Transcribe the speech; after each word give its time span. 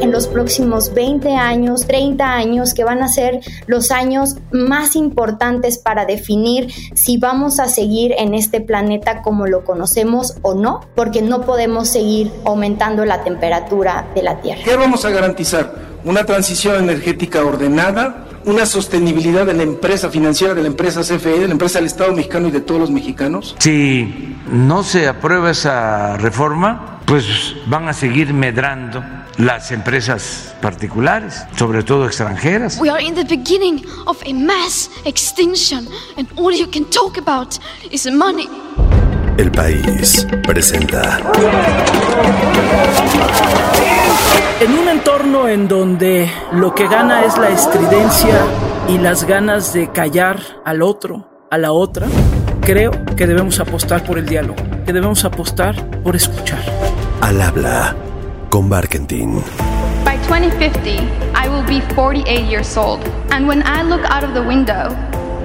en 0.00 0.12
los 0.12 0.26
próximos 0.26 0.92
20 0.94 1.34
años, 1.36 1.86
30 1.86 2.24
años, 2.24 2.74
que 2.74 2.84
van 2.84 3.02
a 3.02 3.08
ser 3.08 3.40
los 3.66 3.90
años 3.90 4.36
más 4.50 4.96
importantes 4.96 5.78
para 5.78 6.04
definir 6.04 6.72
si 6.94 7.18
vamos 7.18 7.60
a 7.60 7.68
seguir 7.68 8.12
en 8.18 8.34
este 8.34 8.60
planeta 8.60 9.22
como 9.22 9.46
lo 9.46 9.64
conocemos 9.64 10.36
o 10.42 10.54
no, 10.54 10.80
porque 10.94 11.22
no 11.22 11.42
podemos 11.42 11.88
seguir 11.88 12.30
aumentando 12.44 13.04
la 13.04 13.22
temperatura 13.22 14.06
de 14.14 14.22
la 14.22 14.40
Tierra. 14.40 14.62
¿Qué 14.64 14.76
vamos 14.76 15.04
a 15.04 15.10
garantizar? 15.10 15.90
Una 16.04 16.24
transición 16.24 16.76
energética 16.76 17.44
ordenada, 17.44 18.26
una 18.46 18.64
sostenibilidad 18.64 19.44
de 19.44 19.54
la 19.54 19.62
empresa 19.62 20.08
financiera, 20.08 20.54
de 20.54 20.62
la 20.62 20.68
empresa 20.68 21.02
CFE, 21.02 21.40
de 21.40 21.46
la 21.46 21.52
empresa 21.52 21.78
del 21.78 21.86
Estado 21.86 22.12
mexicano 22.12 22.48
y 22.48 22.50
de 22.50 22.60
todos 22.60 22.80
los 22.80 22.90
mexicanos? 22.90 23.54
Si 23.58 24.36
no 24.50 24.82
se 24.82 25.08
aprueba 25.08 25.50
esa 25.50 26.16
reforma, 26.16 27.00
pues 27.04 27.54
van 27.66 27.88
a 27.88 27.92
seguir 27.92 28.32
medrando 28.32 29.02
las 29.40 29.72
empresas 29.72 30.54
particulares, 30.60 31.42
sobre 31.56 31.82
todo 31.82 32.06
extranjeras. 32.06 32.78
We 32.78 32.90
are 32.90 33.02
in 33.02 33.14
the 33.14 33.24
beginning 33.24 33.84
of 34.06 34.22
a 34.26 34.34
mass 34.34 34.90
extinction 35.04 35.88
and 36.16 36.28
all 36.36 36.52
you 36.52 36.70
can 36.70 36.84
talk 36.90 37.16
about 37.16 37.54
is 37.90 38.06
money. 38.12 38.48
El 39.38 39.50
país 39.50 40.26
presenta. 40.46 41.20
En 44.60 44.78
un 44.78 44.88
entorno 44.88 45.48
en 45.48 45.66
donde 45.66 46.30
lo 46.52 46.74
que 46.74 46.86
gana 46.86 47.24
es 47.24 47.38
la 47.38 47.48
estridencia 47.48 48.44
y 48.88 48.98
las 48.98 49.24
ganas 49.24 49.72
de 49.72 49.90
callar 49.90 50.38
al 50.66 50.82
otro, 50.82 51.46
a 51.50 51.56
la 51.56 51.72
otra, 51.72 52.06
creo 52.60 52.90
que 53.16 53.26
debemos 53.26 53.58
apostar 53.58 54.04
por 54.04 54.18
el 54.18 54.26
diálogo, 54.26 54.62
que 54.84 54.92
debemos 54.92 55.24
apostar 55.24 56.02
por 56.02 56.14
escuchar. 56.14 56.62
Al 57.22 57.40
habla 57.40 57.96
By 60.04 60.16
2050, 60.24 60.98
I 61.34 61.46
will 61.48 61.62
be 61.62 61.80
48 61.94 62.50
years 62.50 62.76
old. 62.76 63.00
And 63.30 63.46
when 63.46 63.62
I 63.64 63.82
look 63.82 64.02
out 64.10 64.24
of 64.24 64.34
the 64.34 64.42
window, 64.42 64.88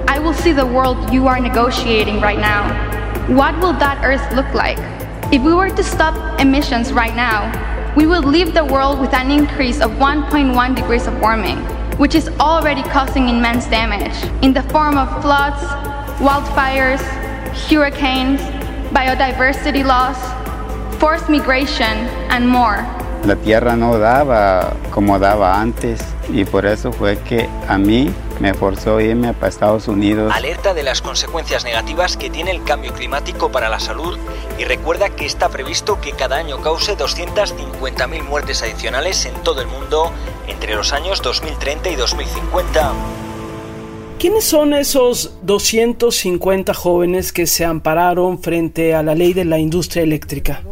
I 0.08 0.18
will 0.18 0.34
see 0.34 0.50
the 0.50 0.66
world 0.66 1.12
you 1.12 1.28
are 1.28 1.38
negotiating 1.38 2.20
right 2.20 2.38
now. 2.38 2.66
What 3.32 3.56
will 3.60 3.74
that 3.74 4.04
Earth 4.04 4.26
look 4.34 4.52
like? 4.54 4.78
If 5.32 5.42
we 5.42 5.54
were 5.54 5.70
to 5.70 5.84
stop 5.84 6.40
emissions 6.40 6.92
right 6.92 7.14
now, 7.14 7.94
we 7.94 8.06
would 8.06 8.24
leave 8.24 8.54
the 8.54 8.64
world 8.64 9.00
with 9.00 9.14
an 9.14 9.30
increase 9.30 9.80
of 9.80 9.92
1.1 9.92 10.74
degrees 10.74 11.06
of 11.06 11.20
warming, 11.20 11.58
which 11.98 12.16
is 12.16 12.28
already 12.40 12.82
causing 12.82 13.28
immense 13.28 13.66
damage 13.66 14.18
in 14.42 14.52
the 14.52 14.62
form 14.64 14.98
of 14.98 15.08
floods, 15.22 15.62
wildfires, 16.18 17.02
hurricanes, 17.68 18.40
biodiversity 18.90 19.84
loss, 19.84 20.18
forced 20.98 21.28
migration, 21.28 22.08
and 22.30 22.46
more. 22.46 22.84
La 23.24 23.34
tierra 23.36 23.76
no 23.76 23.98
daba 23.98 24.72
como 24.90 25.18
daba 25.18 25.60
antes 25.60 26.00
y 26.32 26.44
por 26.44 26.64
eso 26.64 26.92
fue 26.92 27.18
que 27.18 27.48
a 27.66 27.76
mí 27.76 28.12
me 28.38 28.54
forzó 28.54 29.00
irme 29.00 29.32
para 29.32 29.48
Estados 29.48 29.88
Unidos. 29.88 30.32
Alerta 30.34 30.74
de 30.74 30.82
las 30.82 31.02
consecuencias 31.02 31.64
negativas 31.64 32.16
que 32.16 32.30
tiene 32.30 32.52
el 32.52 32.62
cambio 32.62 32.92
climático 32.92 33.50
para 33.50 33.68
la 33.68 33.80
salud 33.80 34.16
y 34.58 34.64
recuerda 34.64 35.10
que 35.10 35.26
está 35.26 35.48
previsto 35.48 36.00
que 36.00 36.12
cada 36.12 36.36
año 36.36 36.60
cause 36.60 36.96
250.000 36.96 38.22
muertes 38.22 38.62
adicionales 38.62 39.26
en 39.26 39.34
todo 39.42 39.60
el 39.60 39.66
mundo 39.66 40.12
entre 40.46 40.74
los 40.76 40.92
años 40.92 41.20
2030 41.22 41.90
y 41.90 41.96
2050. 41.96 42.92
¿Quiénes 44.18 44.44
son 44.44 44.72
esos 44.72 45.32
250 45.42 46.72
jóvenes 46.72 47.32
que 47.32 47.46
se 47.46 47.64
ampararon 47.64 48.38
frente 48.38 48.94
a 48.94 49.02
la 49.02 49.14
ley 49.14 49.34
de 49.34 49.44
la 49.44 49.58
industria 49.58 50.04
eléctrica? 50.04 50.62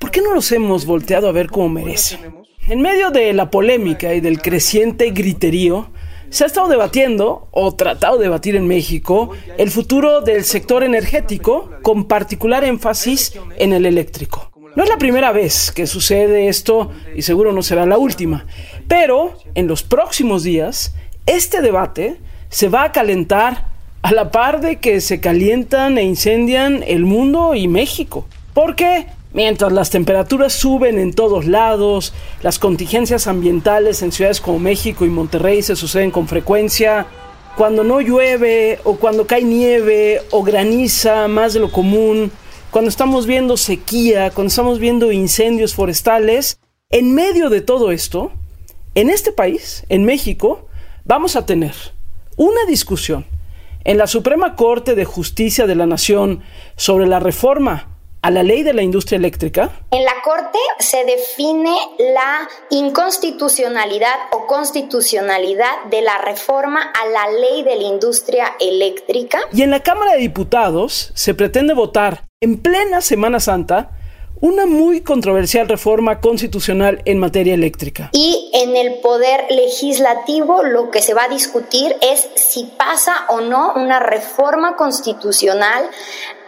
¿Por 0.00 0.10
qué 0.10 0.22
no 0.22 0.32
los 0.32 0.50
hemos 0.50 0.86
volteado 0.86 1.28
a 1.28 1.32
ver 1.32 1.50
como 1.50 1.68
merecen? 1.68 2.20
En 2.66 2.80
medio 2.80 3.10
de 3.10 3.34
la 3.34 3.50
polémica 3.50 4.14
y 4.14 4.20
del 4.20 4.40
creciente 4.40 5.10
griterío, 5.10 5.90
se 6.30 6.42
ha 6.42 6.46
estado 6.46 6.68
debatiendo, 6.68 7.48
o 7.50 7.74
tratado 7.74 8.16
de 8.16 8.24
debatir 8.24 8.56
en 8.56 8.66
México, 8.66 9.32
el 9.58 9.70
futuro 9.70 10.22
del 10.22 10.44
sector 10.44 10.84
energético, 10.84 11.70
con 11.82 12.06
particular 12.06 12.64
énfasis 12.64 13.34
en 13.58 13.74
el 13.74 13.84
eléctrico. 13.84 14.50
No 14.74 14.84
es 14.84 14.88
la 14.88 14.96
primera 14.96 15.32
vez 15.32 15.70
que 15.70 15.86
sucede 15.86 16.48
esto 16.48 16.90
y 17.14 17.20
seguro 17.20 17.52
no 17.52 17.62
será 17.62 17.84
la 17.84 17.98
última, 17.98 18.46
pero 18.88 19.36
en 19.54 19.66
los 19.66 19.82
próximos 19.82 20.44
días, 20.44 20.94
este 21.26 21.60
debate 21.60 22.16
se 22.48 22.70
va 22.70 22.84
a 22.84 22.92
calentar 22.92 23.66
a 24.00 24.12
la 24.12 24.30
par 24.30 24.62
de 24.62 24.76
que 24.76 25.02
se 25.02 25.20
calientan 25.20 25.98
e 25.98 26.04
incendian 26.04 26.82
el 26.86 27.04
mundo 27.04 27.54
y 27.54 27.68
México. 27.68 28.26
Porque 28.54 29.06
mientras 29.32 29.72
las 29.72 29.90
temperaturas 29.90 30.52
suben 30.52 30.98
en 30.98 31.12
todos 31.12 31.46
lados, 31.46 32.12
las 32.42 32.58
contingencias 32.58 33.26
ambientales 33.26 34.02
en 34.02 34.12
ciudades 34.12 34.40
como 34.40 34.58
México 34.58 35.04
y 35.04 35.10
Monterrey 35.10 35.62
se 35.62 35.76
suceden 35.76 36.10
con 36.10 36.28
frecuencia, 36.28 37.06
cuando 37.56 37.84
no 37.84 38.00
llueve 38.00 38.78
o 38.84 38.96
cuando 38.96 39.26
cae 39.26 39.42
nieve 39.42 40.22
o 40.30 40.42
graniza 40.42 41.28
más 41.28 41.52
de 41.52 41.60
lo 41.60 41.70
común, 41.70 42.30
cuando 42.70 42.88
estamos 42.88 43.26
viendo 43.26 43.56
sequía, 43.56 44.30
cuando 44.30 44.48
estamos 44.48 44.78
viendo 44.78 45.12
incendios 45.12 45.74
forestales, 45.74 46.60
en 46.88 47.14
medio 47.14 47.50
de 47.50 47.60
todo 47.60 47.92
esto, 47.92 48.32
en 48.94 49.10
este 49.10 49.32
país, 49.32 49.84
en 49.88 50.04
México, 50.04 50.66
vamos 51.04 51.36
a 51.36 51.46
tener 51.46 51.74
una 52.36 52.64
discusión 52.66 53.26
en 53.84 53.98
la 53.98 54.06
Suprema 54.06 54.56
Corte 54.56 54.94
de 54.94 55.04
Justicia 55.04 55.66
de 55.66 55.74
la 55.74 55.86
Nación 55.86 56.42
sobre 56.76 57.06
la 57.06 57.20
reforma 57.20 57.99
a 58.22 58.30
la 58.30 58.42
ley 58.42 58.62
de 58.62 58.72
la 58.72 58.82
industria 58.82 59.16
eléctrica? 59.16 59.70
En 59.90 60.04
la 60.04 60.14
Corte 60.22 60.58
se 60.78 61.04
define 61.04 61.74
la 62.14 62.48
inconstitucionalidad 62.70 64.16
o 64.32 64.46
constitucionalidad 64.46 65.84
de 65.90 66.02
la 66.02 66.18
reforma 66.18 66.82
a 66.82 67.06
la 67.06 67.30
ley 67.40 67.62
de 67.62 67.76
la 67.76 67.84
industria 67.84 68.54
eléctrica. 68.60 69.40
Y 69.52 69.62
en 69.62 69.70
la 69.70 69.80
Cámara 69.80 70.12
de 70.12 70.18
Diputados 70.18 71.12
se 71.14 71.34
pretende 71.34 71.74
votar 71.74 72.26
en 72.40 72.58
plena 72.58 73.00
Semana 73.00 73.40
Santa 73.40 73.90
una 74.40 74.64
muy 74.66 75.02
controversial 75.02 75.68
reforma 75.68 76.20
constitucional 76.20 77.02
en 77.04 77.18
materia 77.18 77.54
eléctrica. 77.54 78.10
Y 78.12 78.50
en 78.54 78.76
el 78.76 79.00
poder 79.00 79.44
legislativo 79.50 80.62
lo 80.62 80.90
que 80.90 81.02
se 81.02 81.14
va 81.14 81.24
a 81.24 81.28
discutir 81.28 81.94
es 82.00 82.28
si 82.36 82.64
pasa 82.64 83.26
o 83.28 83.40
no 83.40 83.74
una 83.74 84.00
reforma 84.00 84.76
constitucional 84.76 85.84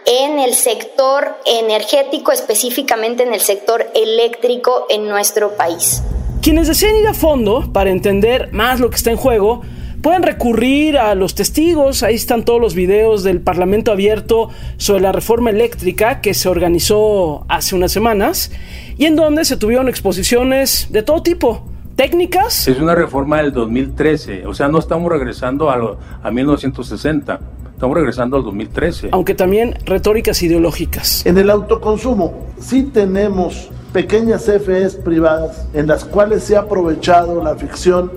en 0.05 0.39
el 0.39 0.53
sector 0.53 1.37
energético, 1.45 2.31
específicamente 2.31 3.23
en 3.23 3.33
el 3.33 3.41
sector 3.41 3.89
eléctrico 3.93 4.85
en 4.89 5.07
nuestro 5.07 5.55
país. 5.55 6.01
Quienes 6.41 6.67
deseen 6.67 6.97
ir 6.97 7.07
a 7.07 7.13
fondo 7.13 7.71
para 7.71 7.89
entender 7.89 8.51
más 8.51 8.79
lo 8.79 8.89
que 8.89 8.97
está 8.97 9.11
en 9.11 9.17
juego, 9.17 9.61
pueden 10.03 10.21
recurrir 10.21 10.97
a 10.97 11.15
los 11.15 11.33
testigos, 11.33 12.03
ahí 12.03 12.15
están 12.15 12.43
todos 12.43 12.59
los 12.59 12.75
videos 12.75 13.23
del 13.23 13.39
Parlamento 13.39 13.91
abierto 13.91 14.49
sobre 14.75 15.01
la 15.01 15.13
reforma 15.13 15.49
eléctrica 15.49 16.19
que 16.19 16.33
se 16.33 16.49
organizó 16.49 17.45
hace 17.47 17.73
unas 17.73 17.93
semanas 17.93 18.51
y 18.97 19.05
en 19.05 19.15
donde 19.15 19.45
se 19.45 19.55
tuvieron 19.55 19.87
exposiciones 19.87 20.89
de 20.91 21.03
todo 21.03 21.23
tipo. 21.23 21.65
¿Técnicas? 21.95 22.67
Es 22.67 22.79
una 22.79 22.95
reforma 22.95 23.37
del 23.37 23.53
2013, 23.53 24.45
o 24.45 24.53
sea, 24.53 24.67
no 24.67 24.79
estamos 24.79 25.09
regresando 25.09 25.71
a, 25.71 25.77
lo, 25.77 25.97
a 26.21 26.31
1960. 26.31 27.39
Estamos 27.73 27.95
regresando 27.95 28.35
al 28.37 28.43
2013. 28.43 29.09
Aunque 29.11 29.35
también 29.35 29.75
retóricas 29.85 30.41
ideológicas. 30.43 31.25
En 31.25 31.37
el 31.37 31.49
autoconsumo 31.49 32.47
sí 32.59 32.83
tenemos 32.83 33.69
pequeñas 33.93 34.45
CFEs 34.45 34.95
privadas 34.95 35.65
en 35.73 35.87
las 35.87 36.03
cuales 36.03 36.43
se 36.43 36.57
ha 36.57 36.61
aprovechado 36.61 37.41
la 37.43 37.55
ficción 37.55 38.11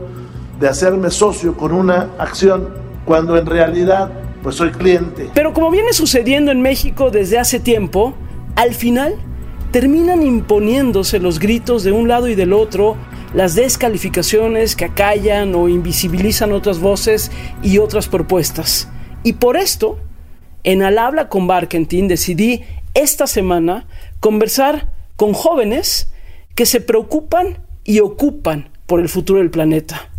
de 0.60 0.68
hacerme 0.68 1.10
socio 1.10 1.56
con 1.56 1.72
una 1.72 2.10
acción 2.18 2.68
cuando 3.04 3.36
en 3.36 3.46
realidad 3.46 4.10
pues 4.42 4.56
soy 4.56 4.70
cliente. 4.70 5.30
Pero 5.34 5.52
como 5.52 5.70
viene 5.70 5.92
sucediendo 5.92 6.52
en 6.52 6.62
México 6.62 7.10
desde 7.10 7.38
hace 7.38 7.60
tiempo, 7.60 8.14
al 8.54 8.74
final 8.74 9.16
terminan 9.70 10.22
imponiéndose 10.22 11.18
los 11.18 11.38
gritos 11.38 11.82
de 11.82 11.92
un 11.92 12.08
lado 12.08 12.28
y 12.28 12.34
del 12.34 12.52
otro, 12.52 12.96
las 13.34 13.54
descalificaciones 13.54 14.76
que 14.76 14.86
acallan 14.86 15.54
o 15.54 15.68
invisibilizan 15.68 16.52
otras 16.52 16.78
voces 16.78 17.30
y 17.62 17.78
otras 17.78 18.08
propuestas. 18.08 18.88
Y 19.22 19.34
por 19.34 19.56
esto, 19.56 19.98
en 20.64 20.82
Al 20.82 20.98
habla 20.98 21.28
con 21.28 21.46
Barkentin 21.46 22.08
decidí 22.08 22.62
esta 22.94 23.26
semana 23.26 23.86
conversar 24.20 24.92
con 25.16 25.32
jóvenes 25.32 26.10
que 26.54 26.66
se 26.66 26.80
preocupan 26.80 27.58
y 27.84 28.00
ocupan 28.00 28.70
por 28.86 29.00
el 29.00 29.08
futuro 29.08 29.40
del 29.40 29.50
planeta. 29.50 30.10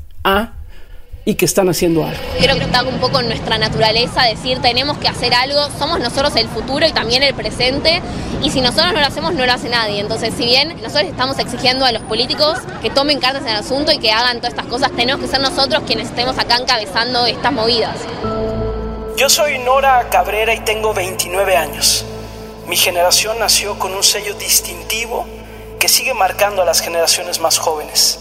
Y 1.25 1.35
que 1.35 1.43
están 1.43 1.67
haciendo 1.67 2.05
algo. 2.05 2.21
Creo 2.39 2.55
que 2.55 2.63
está 2.63 2.83
un 2.83 2.99
poco 2.99 3.19
en 3.19 3.27
nuestra 3.27 3.57
naturaleza 3.57 4.23
decir 4.23 4.59
tenemos 4.61 4.97
que 4.97 5.09
hacer 5.09 5.33
algo, 5.33 5.59
somos 5.77 5.99
nosotros 5.99 6.33
el 6.37 6.47
futuro 6.47 6.87
y 6.87 6.93
también 6.93 7.21
el 7.21 7.33
presente, 7.33 8.01
y 8.41 8.49
si 8.49 8.61
nosotros 8.61 8.93
no 8.93 9.01
lo 9.01 9.05
hacemos 9.05 9.33
no 9.33 9.45
lo 9.45 9.51
hace 9.51 9.67
nadie. 9.67 9.99
Entonces, 9.99 10.33
si 10.37 10.45
bien 10.45 10.69
nosotros 10.81 11.09
estamos 11.09 11.37
exigiendo 11.39 11.85
a 11.85 11.91
los 11.91 12.01
políticos 12.03 12.59
que 12.81 12.89
tomen 12.89 13.19
cartas 13.19 13.41
en 13.41 13.49
el 13.49 13.55
asunto 13.57 13.91
y 13.91 13.99
que 13.99 14.11
hagan 14.11 14.37
todas 14.37 14.51
estas 14.51 14.67
cosas, 14.67 14.91
tenemos 14.95 15.21
que 15.21 15.27
ser 15.27 15.41
nosotros 15.41 15.83
quienes 15.85 16.07
estemos 16.07 16.37
acá 16.39 16.55
encabezando 16.55 17.25
estas 17.25 17.51
movidas. 17.51 17.97
Yo 19.17 19.29
soy 19.29 19.59
Nora 19.59 20.07
Cabrera 20.09 20.53
y 20.53 20.61
tengo 20.61 20.93
29 20.93 21.57
años. 21.57 22.05
Mi 22.67 22.77
generación 22.77 23.39
nació 23.39 23.79
con 23.79 23.93
un 23.93 24.03
sello 24.03 24.33
distintivo 24.35 25.25
que 25.79 25.89
sigue 25.89 26.13
marcando 26.13 26.61
a 26.61 26.65
las 26.65 26.81
generaciones 26.81 27.41
más 27.41 27.57
jóvenes. 27.57 28.19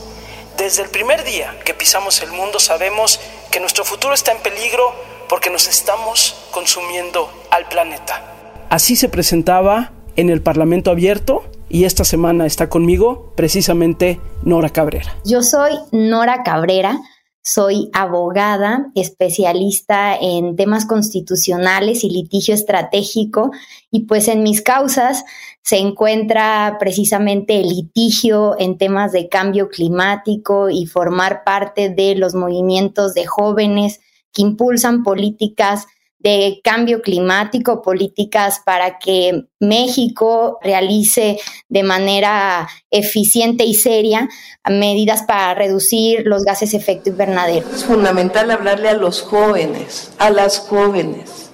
Desde 0.57 0.83
el 0.83 0.89
primer 0.89 1.23
día 1.23 1.55
que 1.67 1.75
pisamos 1.75 2.23
el 2.23 2.33
mundo 2.33 2.61
sabemos 2.61 3.21
que 3.51 3.61
nuestro 3.61 3.85
futuro 3.85 4.15
está 4.15 4.33
en 4.33 4.39
peligro 4.39 4.95
porque 5.29 5.51
nos 5.51 5.69
estamos 5.69 6.35
consumiendo 6.51 7.31
al 7.51 7.69
planeta. 7.69 8.23
Así 8.71 8.97
se 8.97 9.11
presentaba 9.11 9.93
en 10.17 10.31
el 10.31 10.41
Parlamento 10.41 10.91
Abierto 10.91 11.45
y 11.69 11.85
esta 11.85 12.05
semana 12.05 12.47
está 12.47 12.71
conmigo 12.71 13.33
precisamente 13.37 14.19
Nora 14.45 14.71
Cabrera. 14.71 15.15
Yo 15.25 15.43
soy 15.43 15.73
Nora 15.93 16.43
Cabrera. 16.43 17.01
Soy 17.49 17.91
abogada, 17.93 18.91
especialista 18.97 20.17
en 20.17 20.57
temas 20.57 20.85
constitucionales 20.85 22.03
y 22.03 22.11
litigio 22.11 22.53
estratégico 22.55 23.53
y 23.89 24.01
pues 24.07 24.27
en 24.27 24.43
mis 24.43 24.63
causas 24.63 25.25
se 25.63 25.79
encuentra 25.79 26.77
precisamente 26.81 27.61
el 27.61 27.69
litigio 27.69 28.57
en 28.59 28.79
temas 28.79 29.13
de 29.13 29.29
cambio 29.29 29.69
climático 29.69 30.71
y 30.71 30.87
formar 30.87 31.45
parte 31.45 31.89
de 31.89 32.17
los 32.17 32.35
movimientos 32.35 33.15
de 33.15 33.27
jóvenes 33.27 34.01
que 34.33 34.43
impulsan 34.43 35.05
políticas 35.05 35.87
de 36.27 36.61
cambio 36.65 37.03
climático, 37.03 37.83
políticas 37.83 38.61
para 38.65 38.99
que 38.99 39.45
México 39.61 40.59
realice 40.61 41.39
de 41.69 41.85
manera 41.85 42.69
eficiente 42.91 43.63
y 43.63 43.75
seria 43.75 44.29
medidas 44.69 45.23
para 45.23 45.55
reducir 45.55 46.27
los 46.27 46.43
gases 46.43 46.73
de 46.73 46.79
efecto 46.79 47.11
invernadero. 47.11 47.69
Es 47.73 47.85
fundamental 47.85 48.51
hablarle 48.51 48.89
a 48.89 48.95
los 48.95 49.23
jóvenes, 49.23 50.11
a 50.19 50.31
las 50.31 50.59
jóvenes, 50.59 51.53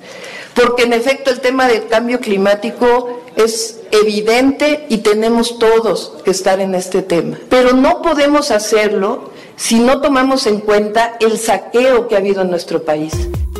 porque 0.55 0.85
en 0.85 0.95
efecto 0.95 1.31
el 1.31 1.41
tema 1.41 1.69
del 1.69 1.89
cambio 1.89 2.19
climático 2.21 3.21
es 3.37 3.79
evidente 3.91 4.87
y 4.89 4.99
tenemos 4.99 5.59
todos 5.59 6.15
que 6.25 6.31
estar 6.31 6.61
en 6.61 6.75
este 6.75 7.03
tema, 7.03 7.39
pero 7.51 7.75
no 7.75 8.01
podemos 8.01 8.51
hacerlo 8.51 9.33
si 9.57 9.81
no 9.81 10.01
tomamos 10.01 10.47
en 10.47 10.61
cuenta 10.61 11.19
el 11.21 11.37
saqueo 11.37 12.09
que 12.09 12.15
ha 12.15 12.19
habido 12.19 12.41
en 12.41 12.49
nuestro 12.49 12.83
país. 12.87 13.13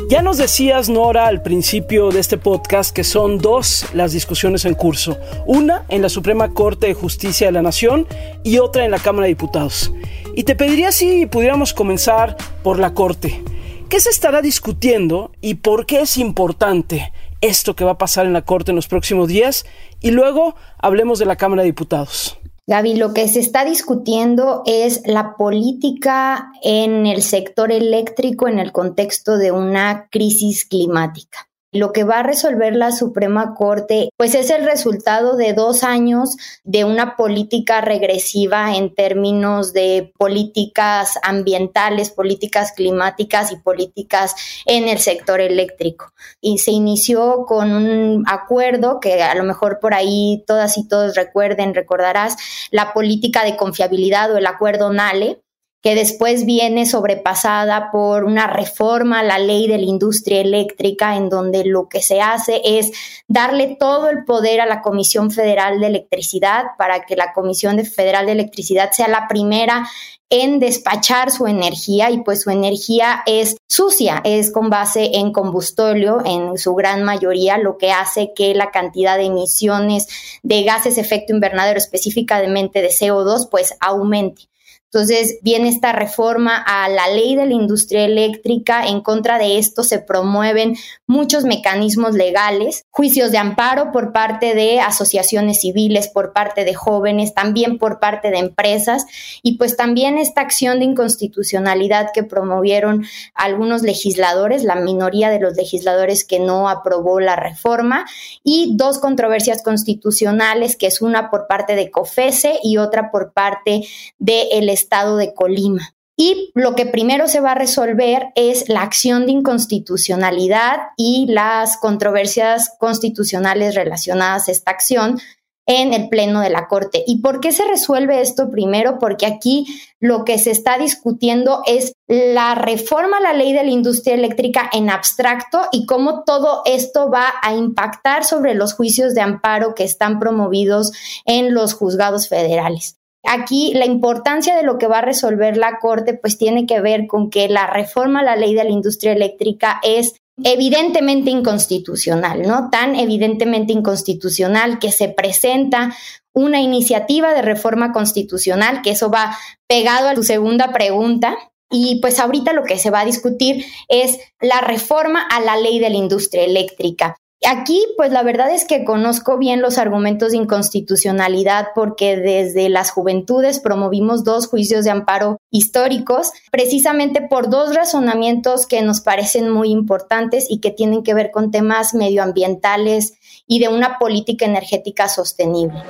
Ya 0.09 0.21
nos 0.21 0.37
decías, 0.37 0.89
Nora, 0.89 1.27
al 1.27 1.41
principio 1.41 2.09
de 2.09 2.19
este 2.19 2.37
podcast 2.37 2.93
que 2.93 3.03
son 3.03 3.37
dos 3.37 3.85
las 3.93 4.11
discusiones 4.11 4.65
en 4.65 4.75
curso. 4.75 5.17
Una 5.45 5.85
en 5.89 6.01
la 6.01 6.09
Suprema 6.09 6.49
Corte 6.53 6.87
de 6.87 6.93
Justicia 6.93 7.47
de 7.47 7.53
la 7.53 7.61
Nación 7.61 8.07
y 8.43 8.57
otra 8.57 8.85
en 8.85 8.91
la 8.91 8.99
Cámara 8.99 9.23
de 9.23 9.29
Diputados. 9.29 9.93
Y 10.35 10.43
te 10.43 10.55
pediría 10.55 10.91
si 10.91 11.25
pudiéramos 11.25 11.73
comenzar 11.73 12.35
por 12.63 12.79
la 12.79 12.93
Corte. 12.93 13.43
¿Qué 13.89 13.99
se 13.99 14.09
estará 14.09 14.41
discutiendo 14.41 15.31
y 15.41 15.55
por 15.55 15.85
qué 15.85 16.01
es 16.01 16.17
importante 16.17 17.13
esto 17.41 17.75
que 17.75 17.85
va 17.85 17.91
a 17.91 17.97
pasar 17.97 18.25
en 18.25 18.33
la 18.33 18.43
Corte 18.43 18.71
en 18.71 18.75
los 18.75 18.87
próximos 18.87 19.29
días? 19.29 19.65
Y 20.01 20.11
luego 20.11 20.55
hablemos 20.79 21.17
de 21.17 21.25
la 21.25 21.37
Cámara 21.37 21.61
de 21.61 21.67
Diputados. 21.67 22.37
Gaby, 22.65 22.95
lo 22.95 23.13
que 23.13 23.27
se 23.27 23.41
está 23.41 23.65
discutiendo 23.65 24.63
es 24.65 25.05
la 25.05 25.35
política 25.35 26.49
en 26.61 27.05
el 27.05 27.21
sector 27.21 27.73
eléctrico 27.73 28.47
en 28.47 28.57
el 28.57 28.71
contexto 28.71 29.37
de 29.37 29.51
una 29.51 30.07
crisis 30.09 30.65
climática. 30.65 31.49
Lo 31.73 31.91
que 31.91 32.03
va 32.03 32.19
a 32.19 32.23
resolver 32.23 32.75
la 32.75 32.91
Suprema 32.91 33.55
Corte, 33.55 34.09
pues 34.15 34.35
es 34.35 34.49
el 34.49 34.63
resultado 34.65 35.35
de 35.35 35.53
dos 35.53 35.83
años 35.83 36.37
de 36.63 36.85
una 36.85 37.15
política 37.15 37.81
regresiva 37.81 38.75
en 38.75 38.93
términos 38.93 39.73
de 39.73 40.13
políticas 40.17 41.19
ambientales, 41.23 42.11
políticas 42.11 42.71
climáticas 42.73 43.51
y 43.51 43.57
políticas 43.57 44.35
en 44.65 44.87
el 44.87 44.99
sector 44.99 45.41
eléctrico. 45.41 46.13
Y 46.39 46.59
se 46.59 46.71
inició 46.71 47.45
con 47.45 47.71
un 47.71 48.23
acuerdo 48.27 48.99
que 48.99 49.23
a 49.23 49.35
lo 49.35 49.43
mejor 49.43 49.79
por 49.79 49.93
ahí 49.93 50.43
todas 50.47 50.77
y 50.77 50.87
todos 50.87 51.15
recuerden, 51.15 51.73
recordarás, 51.73 52.37
la 52.71 52.93
política 52.93 53.43
de 53.43 53.57
confiabilidad 53.57 54.31
o 54.31 54.37
el 54.37 54.45
acuerdo 54.45 54.93
NALE, 54.93 55.42
que 55.83 55.95
después 55.95 56.45
viene 56.45 56.85
sobrepasada 56.85 57.91
por 57.91 58.23
una 58.23 58.47
reforma 58.47 59.19
a 59.19 59.23
la 59.23 59.37
ley 59.37 59.67
de 59.67 59.77
la 59.77 59.83
industria 59.83 60.39
eléctrica, 60.39 61.17
en 61.17 61.27
donde 61.27 61.65
lo 61.65 61.89
que 61.89 62.01
se 62.01 62.21
hace 62.21 62.61
es 62.63 62.93
darle 63.27 63.75
todo 63.77 64.09
el 64.09 64.23
poder 64.23 64.61
a 64.61 64.65
la 64.65 64.81
Comisión 64.81 65.29
Federal 65.29 65.81
de 65.81 65.87
Electricidad 65.87 66.67
para 66.77 67.05
que 67.05 67.17
la 67.17 67.33
Comisión 67.33 67.83
Federal 67.85 68.25
de 68.27 68.31
Electricidad 68.31 68.91
sea 68.91 69.09
la 69.09 69.27
primera 69.27 69.85
en 70.29 70.59
despachar 70.59 71.31
su 71.31 71.47
energía 71.47 72.09
y 72.11 72.23
pues 72.23 72.43
su 72.43 72.49
energía 72.49 73.21
es 73.25 73.57
sucia, 73.67 74.21
es 74.23 74.53
con 74.53 74.69
base 74.69 75.17
en 75.17 75.33
combustóleo 75.33 76.23
en 76.25 76.57
su 76.57 76.73
gran 76.75 77.03
mayoría, 77.03 77.57
lo 77.57 77.77
que 77.77 77.91
hace 77.91 78.31
que 78.33 78.55
la 78.55 78.71
cantidad 78.71 79.17
de 79.17 79.25
emisiones 79.25 80.07
de 80.43 80.63
gases 80.63 80.97
efecto 80.97 81.33
invernadero, 81.33 81.77
específicamente 81.77 82.81
de 82.81 82.87
CO2, 82.87 83.49
pues 83.51 83.75
aumente. 83.81 84.52
Entonces 84.93 85.39
viene 85.41 85.69
esta 85.69 85.91
reforma 85.91 86.55
a 86.55 86.87
la 86.87 87.07
ley 87.07 87.35
de 87.35 87.47
la 87.47 87.53
industria 87.53 88.05
eléctrica. 88.05 88.85
En 88.85 89.01
contra 89.01 89.39
de 89.39 89.57
esto 89.57 89.83
se 89.83 89.97
promueven 89.97 90.75
muchos 91.07 91.45
mecanismos 91.45 92.13
legales, 92.13 92.85
juicios 92.91 93.31
de 93.31 93.39
amparo 93.39 93.91
por 93.91 94.13
parte 94.13 94.53
de 94.53 94.79
asociaciones 94.81 95.61
civiles, 95.61 96.09
por 96.09 96.31
parte 96.31 96.63
de 96.63 96.75
jóvenes, 96.75 97.33
también 97.33 97.79
por 97.79 97.99
parte 97.99 98.29
de 98.29 98.37
empresas 98.37 99.05
y 99.41 99.57
pues 99.57 99.75
también 99.75 100.19
esta 100.19 100.41
acción 100.41 100.77
de 100.77 100.85
inconstitucionalidad 100.85 102.11
que 102.13 102.23
promovieron 102.23 103.03
algunos 103.33 103.81
legisladores, 103.81 104.63
la 104.63 104.75
minoría 104.75 105.31
de 105.31 105.39
los 105.39 105.55
legisladores 105.55 106.23
que 106.23 106.39
no 106.39 106.69
aprobó 106.69 107.19
la 107.19 107.35
reforma 107.35 108.05
y 108.43 108.75
dos 108.77 108.99
controversias 108.99 109.63
constitucionales, 109.63 110.75
que 110.75 110.85
es 110.85 111.01
una 111.01 111.31
por 111.31 111.47
parte 111.47 111.75
de 111.75 111.89
COFESE 111.89 112.59
y 112.61 112.77
otra 112.77 113.09
por 113.09 113.33
parte 113.33 113.87
del 114.19 114.67
de 114.67 114.82
estado 114.83 115.17
de 115.17 115.33
Colima. 115.33 115.95
Y 116.15 116.51
lo 116.53 116.75
que 116.75 116.85
primero 116.85 117.27
se 117.27 117.39
va 117.39 117.53
a 117.53 117.55
resolver 117.55 118.27
es 118.35 118.69
la 118.69 118.83
acción 118.83 119.25
de 119.25 119.31
inconstitucionalidad 119.31 120.77
y 120.95 121.25
las 121.27 121.77
controversias 121.77 122.75
constitucionales 122.79 123.73
relacionadas 123.73 124.47
a 124.47 124.51
esta 124.51 124.71
acción 124.71 125.19
en 125.65 125.93
el 125.93 126.09
Pleno 126.09 126.41
de 126.41 126.49
la 126.49 126.67
Corte. 126.67 127.03
¿Y 127.07 127.21
por 127.21 127.39
qué 127.39 127.51
se 127.51 127.65
resuelve 127.65 128.21
esto 128.21 128.51
primero? 128.51 128.99
Porque 128.99 129.25
aquí 129.25 129.65
lo 129.99 130.25
que 130.25 130.37
se 130.37 130.51
está 130.51 130.77
discutiendo 130.77 131.63
es 131.65 131.93
la 132.07 132.53
reforma 132.53 133.17
a 133.17 133.21
la 133.21 133.33
ley 133.33 133.53
de 133.53 133.63
la 133.63 133.71
industria 133.71 134.15
eléctrica 134.15 134.69
en 134.71 134.89
abstracto 134.89 135.61
y 135.71 135.85
cómo 135.85 136.23
todo 136.25 136.61
esto 136.65 137.09
va 137.09 137.33
a 137.41 137.55
impactar 137.55 138.25
sobre 138.25 138.55
los 138.55 138.73
juicios 138.73 139.15
de 139.15 139.21
amparo 139.21 139.73
que 139.73 139.85
están 139.85 140.19
promovidos 140.19 140.91
en 141.25 141.53
los 141.53 141.73
juzgados 141.73 142.27
federales. 142.27 142.97
Aquí 143.25 143.73
la 143.73 143.85
importancia 143.85 144.55
de 144.55 144.63
lo 144.63 144.77
que 144.77 144.87
va 144.87 144.99
a 144.99 145.01
resolver 145.01 145.57
la 145.57 145.79
Corte 145.79 146.13
pues 146.13 146.37
tiene 146.37 146.65
que 146.65 146.81
ver 146.81 147.07
con 147.07 147.29
que 147.29 147.47
la 147.47 147.67
reforma 147.67 148.19
a 148.19 148.23
la 148.23 148.35
ley 148.35 148.53
de 148.53 148.63
la 148.63 148.69
industria 148.69 149.13
eléctrica 149.13 149.79
es 149.81 150.15
evidentemente 150.43 151.29
inconstitucional, 151.29 152.41
¿no? 152.41 152.69
Tan 152.69 152.95
evidentemente 152.95 153.71
inconstitucional 153.71 154.79
que 154.79 154.91
se 154.91 155.09
presenta 155.09 155.95
una 156.33 156.59
iniciativa 156.59 157.33
de 157.33 157.43
reforma 157.43 157.93
constitucional, 157.93 158.81
que 158.81 158.91
eso 158.91 159.09
va 159.09 159.37
pegado 159.67 160.09
a 160.09 160.15
tu 160.15 160.23
segunda 160.23 160.73
pregunta, 160.73 161.37
y 161.69 161.99
pues 162.01 162.19
ahorita 162.19 162.53
lo 162.53 162.63
que 162.63 162.77
se 162.77 162.91
va 162.91 163.01
a 163.01 163.05
discutir 163.05 163.65
es 163.87 164.19
la 164.39 164.61
reforma 164.61 165.21
a 165.21 165.39
la 165.41 165.57
ley 165.57 165.79
de 165.79 165.89
la 165.89 165.97
industria 165.97 166.43
eléctrica. 166.43 167.17
Aquí, 167.45 167.83
pues 167.97 168.11
la 168.11 168.23
verdad 168.23 168.51
es 168.51 168.65
que 168.65 168.85
conozco 168.85 169.37
bien 169.37 169.61
los 169.61 169.77
argumentos 169.77 170.31
de 170.31 170.37
inconstitucionalidad 170.37 171.67
porque 171.75 172.15
desde 172.15 172.69
las 172.69 172.91
juventudes 172.91 173.59
promovimos 173.59 174.23
dos 174.23 174.47
juicios 174.47 174.85
de 174.85 174.91
amparo 174.91 175.41
históricos, 175.51 176.31
precisamente 176.51 177.21
por 177.21 177.49
dos 177.49 177.75
razonamientos 177.75 178.65
que 178.65 178.81
nos 178.81 179.01
parecen 179.01 179.49
muy 179.49 179.71
importantes 179.71 180.45
y 180.49 180.59
que 180.59 180.71
tienen 180.71 181.03
que 181.03 181.13
ver 181.13 181.31
con 181.31 181.51
temas 181.51 181.93
medioambientales 181.93 183.15
y 183.45 183.59
de 183.59 183.67
una 183.67 183.99
política 183.99 184.45
energética 184.45 185.09
sostenible. 185.09 185.83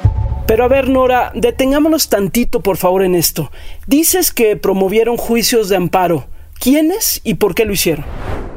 Pero 0.47 0.65
a 0.65 0.67
ver, 0.67 0.89
Nora, 0.89 1.31
detengámonos 1.35 2.09
tantito, 2.09 2.61
por 2.61 2.77
favor, 2.77 3.03
en 3.03 3.15
esto. 3.15 3.51
Dices 3.87 4.31
que 4.31 4.57
promovieron 4.57 5.17
juicios 5.17 5.69
de 5.69 5.77
amparo. 5.77 6.25
¿Quiénes 6.63 7.19
y 7.25 7.33
por 7.33 7.55
qué 7.55 7.65
lo 7.65 7.73
hicieron? 7.73 8.05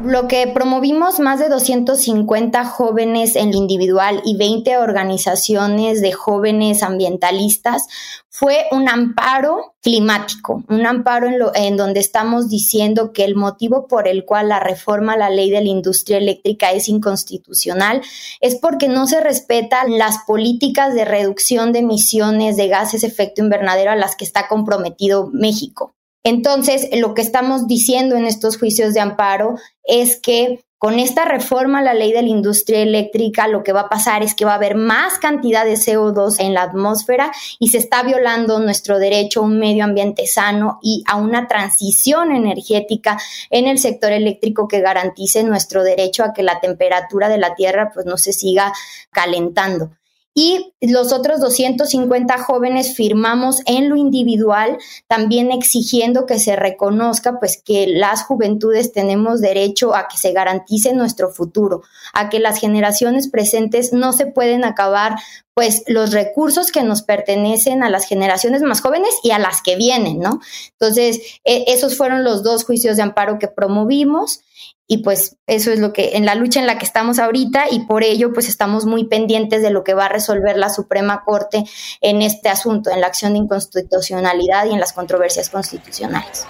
Lo 0.05 0.29
que 0.29 0.47
promovimos 0.47 1.19
más 1.19 1.41
de 1.41 1.49
250 1.49 2.65
jóvenes 2.65 3.35
en 3.35 3.51
lo 3.51 3.57
individual 3.57 4.23
y 4.25 4.37
20 4.37 4.79
organizaciones 4.79 6.01
de 6.01 6.13
jóvenes 6.13 6.85
ambientalistas 6.85 7.83
fue 8.29 8.67
un 8.71 8.89
amparo 8.89 9.75
climático, 9.83 10.63
un 10.69 10.87
amparo 10.87 11.27
en, 11.27 11.41
lo, 11.41 11.53
en 11.57 11.77
donde 11.77 11.99
estamos 11.99 12.49
diciendo 12.49 13.13
que 13.13 13.25
el 13.25 13.35
motivo 13.35 13.89
por 13.89 14.07
el 14.07 14.25
cual 14.25 14.51
la 14.51 14.61
reforma 14.61 15.15
a 15.15 15.19
la 15.19 15.31
ley 15.31 15.51
de 15.51 15.63
la 15.63 15.69
industria 15.69 16.19
eléctrica 16.19 16.71
es 16.71 16.89
inconstitucional 16.89 18.03
es 18.41 18.55
porque 18.55 18.87
no 18.87 19.09
se 19.09 19.21
respetan 19.21 19.99
las 19.99 20.19
políticas 20.29 20.95
de 20.95 21.05
reducción 21.05 21.73
de 21.73 21.81
emisiones 21.81 22.57
de 22.57 22.69
gases 22.69 23.03
efecto 23.03 23.43
invernadero 23.43 23.91
a 23.91 23.97
las 23.97 24.15
que 24.15 24.25
está 24.25 24.47
comprometido 24.47 25.29
México. 25.33 25.97
Entonces, 26.27 26.89
lo 26.93 27.15
que 27.15 27.23
estamos 27.23 27.69
diciendo 27.69 28.17
en 28.17 28.27
estos 28.27 28.59
juicios 28.59 28.95
de 28.95 29.01
amparo 29.01 29.55
es 29.85 30.21
que 30.21 30.67
Con 30.79 30.99
esta 30.99 31.25
reforma 31.25 31.79
a 31.79 31.83
la 31.83 31.95
ley 31.95 32.13
de 32.13 32.21
la 32.21 32.29
industria 32.29 32.81
eléctrica, 32.83 33.49
lo 33.49 33.63
que 33.63 33.73
va 33.73 33.81
a 33.83 33.89
pasar 33.89 34.23
es 34.23 34.35
que 34.35 34.45
va 34.45 34.53
a 34.53 34.57
haber 34.57 34.75
más 34.75 35.19
cantidad 35.19 35.65
de 35.65 35.79
CO2 35.79 36.39
en 36.39 36.53
la 36.53 36.65
atmósfera 36.65 37.33
y 37.59 37.69
se 37.69 37.79
está 37.79 38.03
violando 38.03 38.59
nuestro 38.59 38.99
derecho 38.99 39.41
a 39.41 39.45
un 39.45 39.59
medio 39.59 39.85
ambiente 39.85 40.27
sano 40.27 40.79
y 40.83 41.03
a 41.09 41.17
una 41.17 41.49
transición 41.49 42.31
energética 42.31 43.19
en 43.49 43.69
el 43.69 43.79
sector 43.79 44.13
eléctrico 44.13 44.69
que 44.69 44.83
garantice 44.83 45.43
nuestro 45.45 45.83
derecho 45.83 46.25
a 46.25 46.35
que 46.35 46.43
la 46.43 46.61
temperatura 46.61 47.31
de 47.31 47.39
la 47.39 47.55
Tierra 47.55 47.91
pues 47.95 48.05
no 48.05 48.19
se 48.19 48.35
siga 48.35 48.71
calentando 49.11 49.93
y 50.39 50.75
los 50.83 51.15
otros 51.15 51.41
250 51.41 52.37
jóvenes 52.37 52.95
firmamos 52.95 53.63
en 53.65 53.89
lo 53.89 53.97
individual, 53.97 54.77
también 55.09 55.51
exigiendo 55.51 56.27
que 56.27 56.39
se 56.39 56.57
reconozca 56.57 57.39
pues 57.39 57.63
que 57.65 57.87
las 57.87 58.23
juventudes 58.23 58.93
tenemos 58.93 59.41
derecho 59.41 59.97
a 59.97 60.09
que 60.09 60.19
se 60.19 60.33
garantice 60.33 60.93
nuestro 60.93 61.31
futuro, 61.31 61.85
a 62.13 62.29
que 62.29 62.39
las 62.39 62.61
generaciones 62.61 63.29
presentes 63.31 63.95
no 63.95 64.13
se 64.13 64.27
pueden 64.27 64.65
acabar 64.65 65.17
pues 65.55 65.85
los 65.87 66.13
recursos 66.13 66.71
que 66.71 66.83
nos 66.83 67.01
pertenecen 67.01 67.83
a 67.83 67.89
las 67.89 68.05
generaciones 68.05 68.61
más 68.61 68.83
jóvenes 68.83 69.09
y 69.23 69.31
a 69.31 69.39
las 69.39 69.63
que 69.63 69.77
vienen, 69.77 70.19
¿no? 70.19 70.41
Entonces, 70.73 71.41
e, 71.45 71.65
esos 71.69 71.97
fueron 71.97 72.25
los 72.25 72.43
dos 72.43 72.67
juicios 72.67 72.99
de 72.99 73.05
amparo 73.05 73.39
que 73.39 73.49
promovimos 73.49 74.41
y 74.87 74.99
pues 74.99 75.37
eso 75.47 75.73
es 75.73 75.81
lo 75.81 75.93
que 75.93 76.17
en 76.17 76.25
la 76.25 76.35
lucha 76.35 76.61
en 76.61 76.67
la 76.67 76.79
que 76.79 76.85
estamos 76.85 77.19
ahorita 77.19 77.67
y 77.71 77.81
por 77.81 78.05
ello 78.05 78.33
pues 78.33 78.49
estamos 78.49 78.85
muy 78.87 79.05
pendientes 79.05 79.63
de 79.63 79.71
lo 79.71 79.83
que 79.83 79.95
va 79.95 80.07
a 80.07 80.09
resolver 80.09 80.57
la 80.57 80.71
Suprema 80.71 81.23
Corte 81.25 81.65
en 82.01 82.23
este 82.23 82.49
asunto, 82.49 82.91
en 82.91 83.01
la 83.01 83.09
acción 83.09 83.33
de 83.33 83.41
inconstitucionalidad 83.41 84.67
y 84.67 84.73
en 84.73 84.81
las 84.81 84.93
controversias 84.93 85.51
constitucionales. 85.51 86.47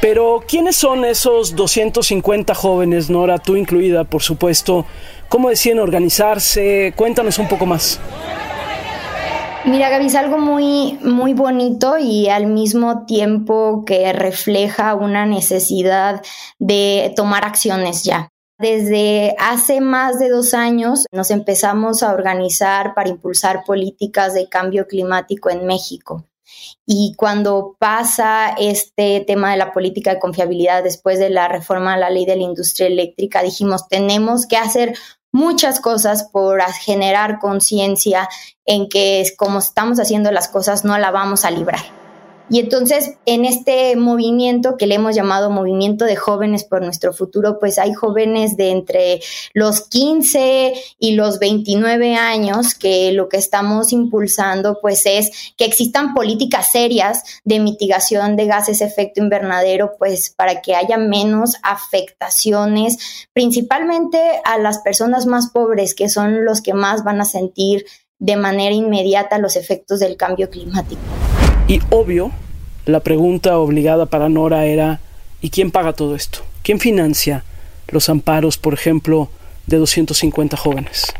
Pero 0.00 0.42
¿quiénes 0.48 0.74
son 0.74 1.04
esos 1.04 1.54
250 1.54 2.56
jóvenes, 2.56 3.08
Nora, 3.08 3.38
tú 3.38 3.54
incluida, 3.54 4.02
por 4.02 4.20
supuesto? 4.20 4.84
¿Cómo 5.28 5.48
deciden 5.48 5.78
organizarse? 5.78 6.92
Cuéntanos 6.96 7.38
un 7.38 7.46
poco 7.46 7.66
más. 7.66 8.00
Mira, 9.64 9.90
Gaby, 9.90 10.06
es 10.06 10.16
algo 10.16 10.38
muy, 10.38 10.98
muy 11.02 11.34
bonito 11.34 11.96
y 11.96 12.28
al 12.28 12.46
mismo 12.46 13.06
tiempo 13.06 13.84
que 13.86 14.12
refleja 14.12 14.94
una 14.96 15.24
necesidad 15.24 16.20
de 16.58 17.12
tomar 17.14 17.44
acciones 17.44 18.02
ya. 18.02 18.28
Desde 18.58 19.36
hace 19.38 19.80
más 19.80 20.18
de 20.18 20.30
dos 20.30 20.52
años 20.52 21.06
nos 21.12 21.30
empezamos 21.30 22.02
a 22.02 22.12
organizar 22.12 22.92
para 22.94 23.08
impulsar 23.08 23.62
políticas 23.64 24.34
de 24.34 24.48
cambio 24.48 24.88
climático 24.88 25.48
en 25.48 25.64
México. 25.64 26.24
Y 26.84 27.14
cuando 27.16 27.76
pasa 27.78 28.56
este 28.58 29.20
tema 29.20 29.52
de 29.52 29.58
la 29.58 29.72
política 29.72 30.14
de 30.14 30.20
confiabilidad 30.20 30.82
después 30.82 31.20
de 31.20 31.30
la 31.30 31.46
reforma 31.46 31.94
a 31.94 31.98
la 31.98 32.10
ley 32.10 32.26
de 32.26 32.36
la 32.36 32.42
industria 32.42 32.88
eléctrica, 32.88 33.42
dijimos, 33.42 33.86
tenemos 33.88 34.46
que 34.46 34.56
hacer 34.56 34.96
muchas 35.32 35.80
cosas 35.80 36.24
por 36.24 36.62
generar 36.62 37.38
conciencia 37.38 38.28
en 38.64 38.88
que 38.88 39.24
como 39.36 39.58
estamos 39.58 39.98
haciendo 39.98 40.30
las 40.30 40.48
cosas 40.48 40.84
no 40.84 40.96
la 40.98 41.10
vamos 41.10 41.44
a 41.44 41.50
librar. 41.50 42.01
Y 42.50 42.60
entonces, 42.60 43.14
en 43.24 43.44
este 43.44 43.96
movimiento 43.96 44.76
que 44.76 44.86
le 44.86 44.96
hemos 44.96 45.14
llamado 45.14 45.48
Movimiento 45.48 46.04
de 46.04 46.16
Jóvenes 46.16 46.64
por 46.64 46.82
Nuestro 46.82 47.12
Futuro, 47.12 47.58
pues 47.58 47.78
hay 47.78 47.94
jóvenes 47.94 48.56
de 48.56 48.70
entre 48.70 49.20
los 49.54 49.88
15 49.88 50.74
y 50.98 51.14
los 51.14 51.38
29 51.38 52.14
años 52.16 52.74
que 52.74 53.12
lo 53.12 53.28
que 53.28 53.38
estamos 53.38 53.92
impulsando, 53.92 54.78
pues 54.80 55.06
es 55.06 55.54
que 55.56 55.64
existan 55.64 56.14
políticas 56.14 56.70
serias 56.72 57.22
de 57.44 57.60
mitigación 57.60 58.36
de 58.36 58.46
gases 58.46 58.80
efecto 58.80 59.22
invernadero, 59.22 59.94
pues 59.98 60.30
para 60.30 60.60
que 60.60 60.74
haya 60.74 60.98
menos 60.98 61.56
afectaciones, 61.62 62.98
principalmente 63.32 64.18
a 64.44 64.58
las 64.58 64.78
personas 64.80 65.26
más 65.26 65.50
pobres, 65.50 65.94
que 65.94 66.08
son 66.08 66.44
los 66.44 66.60
que 66.60 66.74
más 66.74 67.04
van 67.04 67.20
a 67.20 67.24
sentir 67.24 67.86
de 68.18 68.36
manera 68.36 68.74
inmediata 68.74 69.38
los 69.38 69.56
efectos 69.56 70.00
del 70.00 70.16
cambio 70.16 70.50
climático. 70.50 71.00
Y 71.72 71.80
obvio, 71.88 72.32
la 72.84 73.00
pregunta 73.00 73.56
obligada 73.56 74.04
para 74.04 74.28
Nora 74.28 74.66
era, 74.66 75.00
¿y 75.40 75.48
quién 75.48 75.70
paga 75.70 75.94
todo 75.94 76.14
esto? 76.14 76.40
¿Quién 76.62 76.78
financia 76.78 77.44
los 77.88 78.10
amparos, 78.10 78.58
por 78.58 78.74
ejemplo, 78.74 79.30
de 79.66 79.78
250 79.78 80.54
jóvenes? 80.58 81.14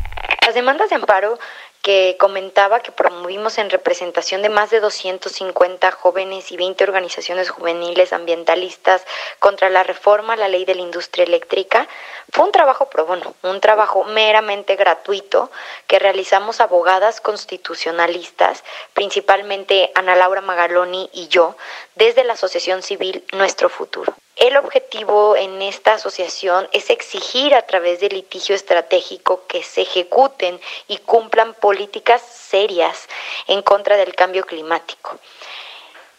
Las 0.45 0.55
demandas 0.55 0.91
de 0.91 0.97
amparo 0.97 1.39
que 1.83 2.17
comentaba 2.19 2.79
que 2.79 2.93
promovimos 2.93 3.59
en 3.59 3.69
representación 3.69 4.41
de 4.41 4.49
más 4.49 4.71
de 4.71 4.79
250 4.79 5.91
jóvenes 5.91 6.53
y 6.53 6.57
20 6.57 6.85
organizaciones 6.85 7.51
juveniles 7.51 8.13
ambientalistas 8.13 9.05
contra 9.41 9.69
la 9.69 9.83
reforma 9.83 10.35
a 10.35 10.37
la 10.37 10.49
ley 10.49 10.65
de 10.65 10.77
la 10.77 10.83
industria 10.83 11.25
eléctrica, 11.25 11.89
fue 12.31 12.45
un 12.45 12.53
trabajo 12.53 12.89
pro 12.89 13.05
bono, 13.05 13.35
un 13.43 13.61
trabajo 13.61 14.05
meramente 14.05 14.77
gratuito 14.77 15.51
que 15.89 15.99
realizamos 15.99 16.61
abogadas 16.61 17.21
constitucionalistas, 17.21 18.63
principalmente 18.95 19.91
Ana 19.97 20.15
Laura 20.15 20.41
Magaloni 20.41 21.11
y 21.13 21.27
yo, 21.27 21.57
desde 21.97 22.23
la 22.23 22.35
Asociación 22.35 22.83
Civil 22.83 23.25
Nuestro 23.33 23.69
Futuro. 23.69 24.15
El 24.37 24.57
objetivo 24.57 25.37
en 25.37 25.61
esta 25.61 25.95
asociación 25.95 26.69
es 26.73 26.89
exigir 26.89 27.55
a 27.55 27.63
través 27.63 28.01
del 28.01 28.15
litigio 28.15 28.55
estratégico 28.55 29.47
que 29.47 29.63
se 29.63 29.83
ejecuten 29.83 30.59
y 30.89 30.99
cumplan 30.99 31.53
políticas 31.55 32.23
serias 32.23 33.09
en 33.47 33.63
contra 33.63 33.97
del 33.97 34.15
cambio 34.15 34.45
climático. 34.45 35.19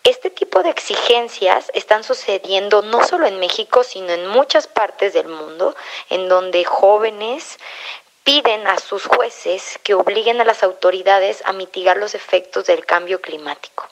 Este 0.03 0.29
tipo 0.29 0.61
de 0.61 0.69
exigencias 0.69 1.71
están 1.73 2.03
sucediendo 2.03 2.81
no 2.81 3.03
solo 3.03 3.25
en 3.25 3.39
México, 3.39 3.83
sino 3.83 4.11
en 4.11 4.27
muchas 4.27 4.67
partes 4.67 5.13
del 5.13 5.27
mundo, 5.27 5.75
en 6.09 6.29
donde 6.29 6.65
jóvenes 6.65 7.57
piden 8.23 8.67
a 8.67 8.77
sus 8.79 9.05
jueces 9.05 9.79
que 9.81 9.93
obliguen 9.93 10.39
a 10.39 10.45
las 10.45 10.61
autoridades 10.61 11.41
a 11.45 11.53
mitigar 11.53 11.97
los 11.97 12.15
efectos 12.15 12.65
del 12.65 12.85
cambio 12.85 13.21
climático. 13.21 13.87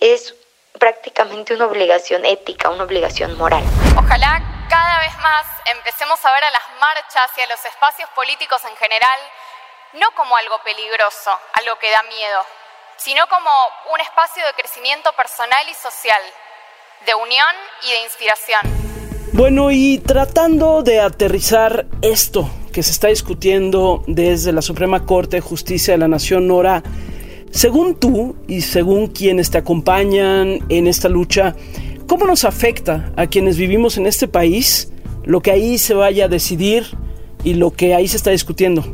Es 0.00 0.34
prácticamente 0.78 1.54
una 1.54 1.66
obligación 1.66 2.24
ética, 2.24 2.70
una 2.70 2.84
obligación 2.84 3.36
moral. 3.36 3.62
Ojalá 3.96 4.42
cada 4.68 4.98
vez 5.00 5.16
más 5.18 5.46
empecemos 5.76 6.22
a 6.24 6.32
ver 6.32 6.44
a 6.44 6.50
las 6.50 6.62
marchas 6.80 7.30
y 7.36 7.40
a 7.40 7.46
los 7.46 7.64
espacios 7.64 8.08
políticos 8.10 8.60
en 8.68 8.76
general 8.76 9.18
no 9.94 10.06
como 10.16 10.36
algo 10.36 10.56
peligroso, 10.64 11.30
algo 11.54 11.78
que 11.80 11.90
da 11.90 12.02
miedo, 12.02 12.40
sino 12.96 13.26
como 13.28 13.50
un 13.94 14.00
espacio 14.00 14.44
de 14.44 14.52
crecimiento 14.52 15.10
personal 15.16 15.64
y 15.70 15.74
social, 15.74 16.20
de 17.06 17.14
unión 17.14 17.54
y 17.86 17.92
de 17.92 18.02
inspiración. 18.02 18.60
Bueno, 19.32 19.70
y 19.70 19.98
tratando 19.98 20.82
de 20.82 21.00
aterrizar 21.00 21.86
esto 22.02 22.50
que 22.72 22.82
se 22.82 22.90
está 22.90 23.08
discutiendo 23.08 24.02
desde 24.06 24.52
la 24.52 24.62
Suprema 24.62 25.06
Corte 25.06 25.36
de 25.36 25.40
Justicia 25.40 25.94
de 25.94 25.98
la 25.98 26.08
Nación, 26.08 26.48
Nora, 26.48 26.82
según 27.50 27.94
tú 27.96 28.36
y 28.46 28.60
según 28.60 29.08
quienes 29.08 29.50
te 29.50 29.58
acompañan 29.58 30.60
en 30.68 30.86
esta 30.86 31.08
lucha, 31.08 31.56
¿cómo 32.06 32.26
nos 32.26 32.44
afecta 32.44 33.12
a 33.16 33.26
quienes 33.26 33.56
vivimos 33.56 33.96
en 33.96 34.06
este 34.06 34.28
país 34.28 34.92
lo 35.24 35.40
que 35.40 35.50
ahí 35.50 35.78
se 35.78 35.94
vaya 35.94 36.26
a 36.26 36.28
decidir 36.28 36.84
y 37.44 37.54
lo 37.54 37.72
que 37.72 37.94
ahí 37.94 38.08
se 38.08 38.16
está 38.16 38.30
discutiendo? 38.30 38.84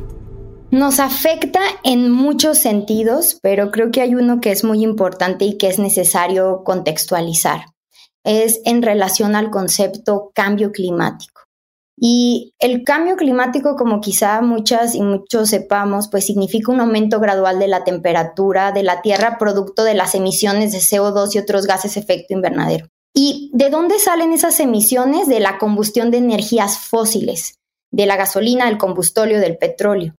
Nos 0.71 0.99
afecta 0.99 1.61
en 1.85 2.11
muchos 2.11 2.59
sentidos, 2.59 3.39
pero 3.43 3.71
creo 3.71 3.91
que 3.93 4.01
hay 4.01 4.15
uno 4.15 4.41
que 4.41 4.51
es 4.51 4.65
muy 4.65 4.83
importante 4.83 5.45
y 5.45 5.57
que 5.57 5.69
es 5.69 5.79
necesario 5.79 6.63
contextualizar. 6.65 7.67
Es 8.25 8.61
en 8.65 8.83
relación 8.83 9.37
al 9.37 9.51
concepto 9.51 10.33
cambio 10.35 10.73
climático. 10.73 11.34
Y 11.97 12.55
el 12.59 12.83
cambio 12.83 13.17
climático, 13.17 13.77
como 13.77 14.01
quizá 14.01 14.41
muchas 14.41 14.95
y 14.95 15.03
muchos 15.03 15.51
sepamos, 15.51 16.09
pues 16.09 16.27
significa 16.27 16.73
un 16.73 16.81
aumento 16.81 17.21
gradual 17.21 17.59
de 17.59 17.69
la 17.69 17.85
temperatura 17.85 18.73
de 18.73 18.83
la 18.83 19.01
Tierra 19.01 19.39
producto 19.39 19.85
de 19.85 19.95
las 19.95 20.15
emisiones 20.15 20.73
de 20.73 20.79
CO2 20.79 21.35
y 21.35 21.39
otros 21.39 21.67
gases 21.67 21.97
efecto 21.97 22.35
invernadero. 22.35 22.89
¿Y 23.15 23.51
de 23.55 23.71
dónde 23.71 24.01
salen 24.01 24.33
esas 24.33 24.59
emisiones? 24.59 25.29
De 25.29 25.39
la 25.39 25.59
combustión 25.59 26.11
de 26.11 26.19
energías 26.19 26.79
fósiles, 26.79 27.55
de 27.93 28.07
la 28.07 28.17
gasolina, 28.17 28.67
del 28.67 28.79
combustóleo, 28.79 29.39
del 29.39 29.57
petróleo. 29.57 30.15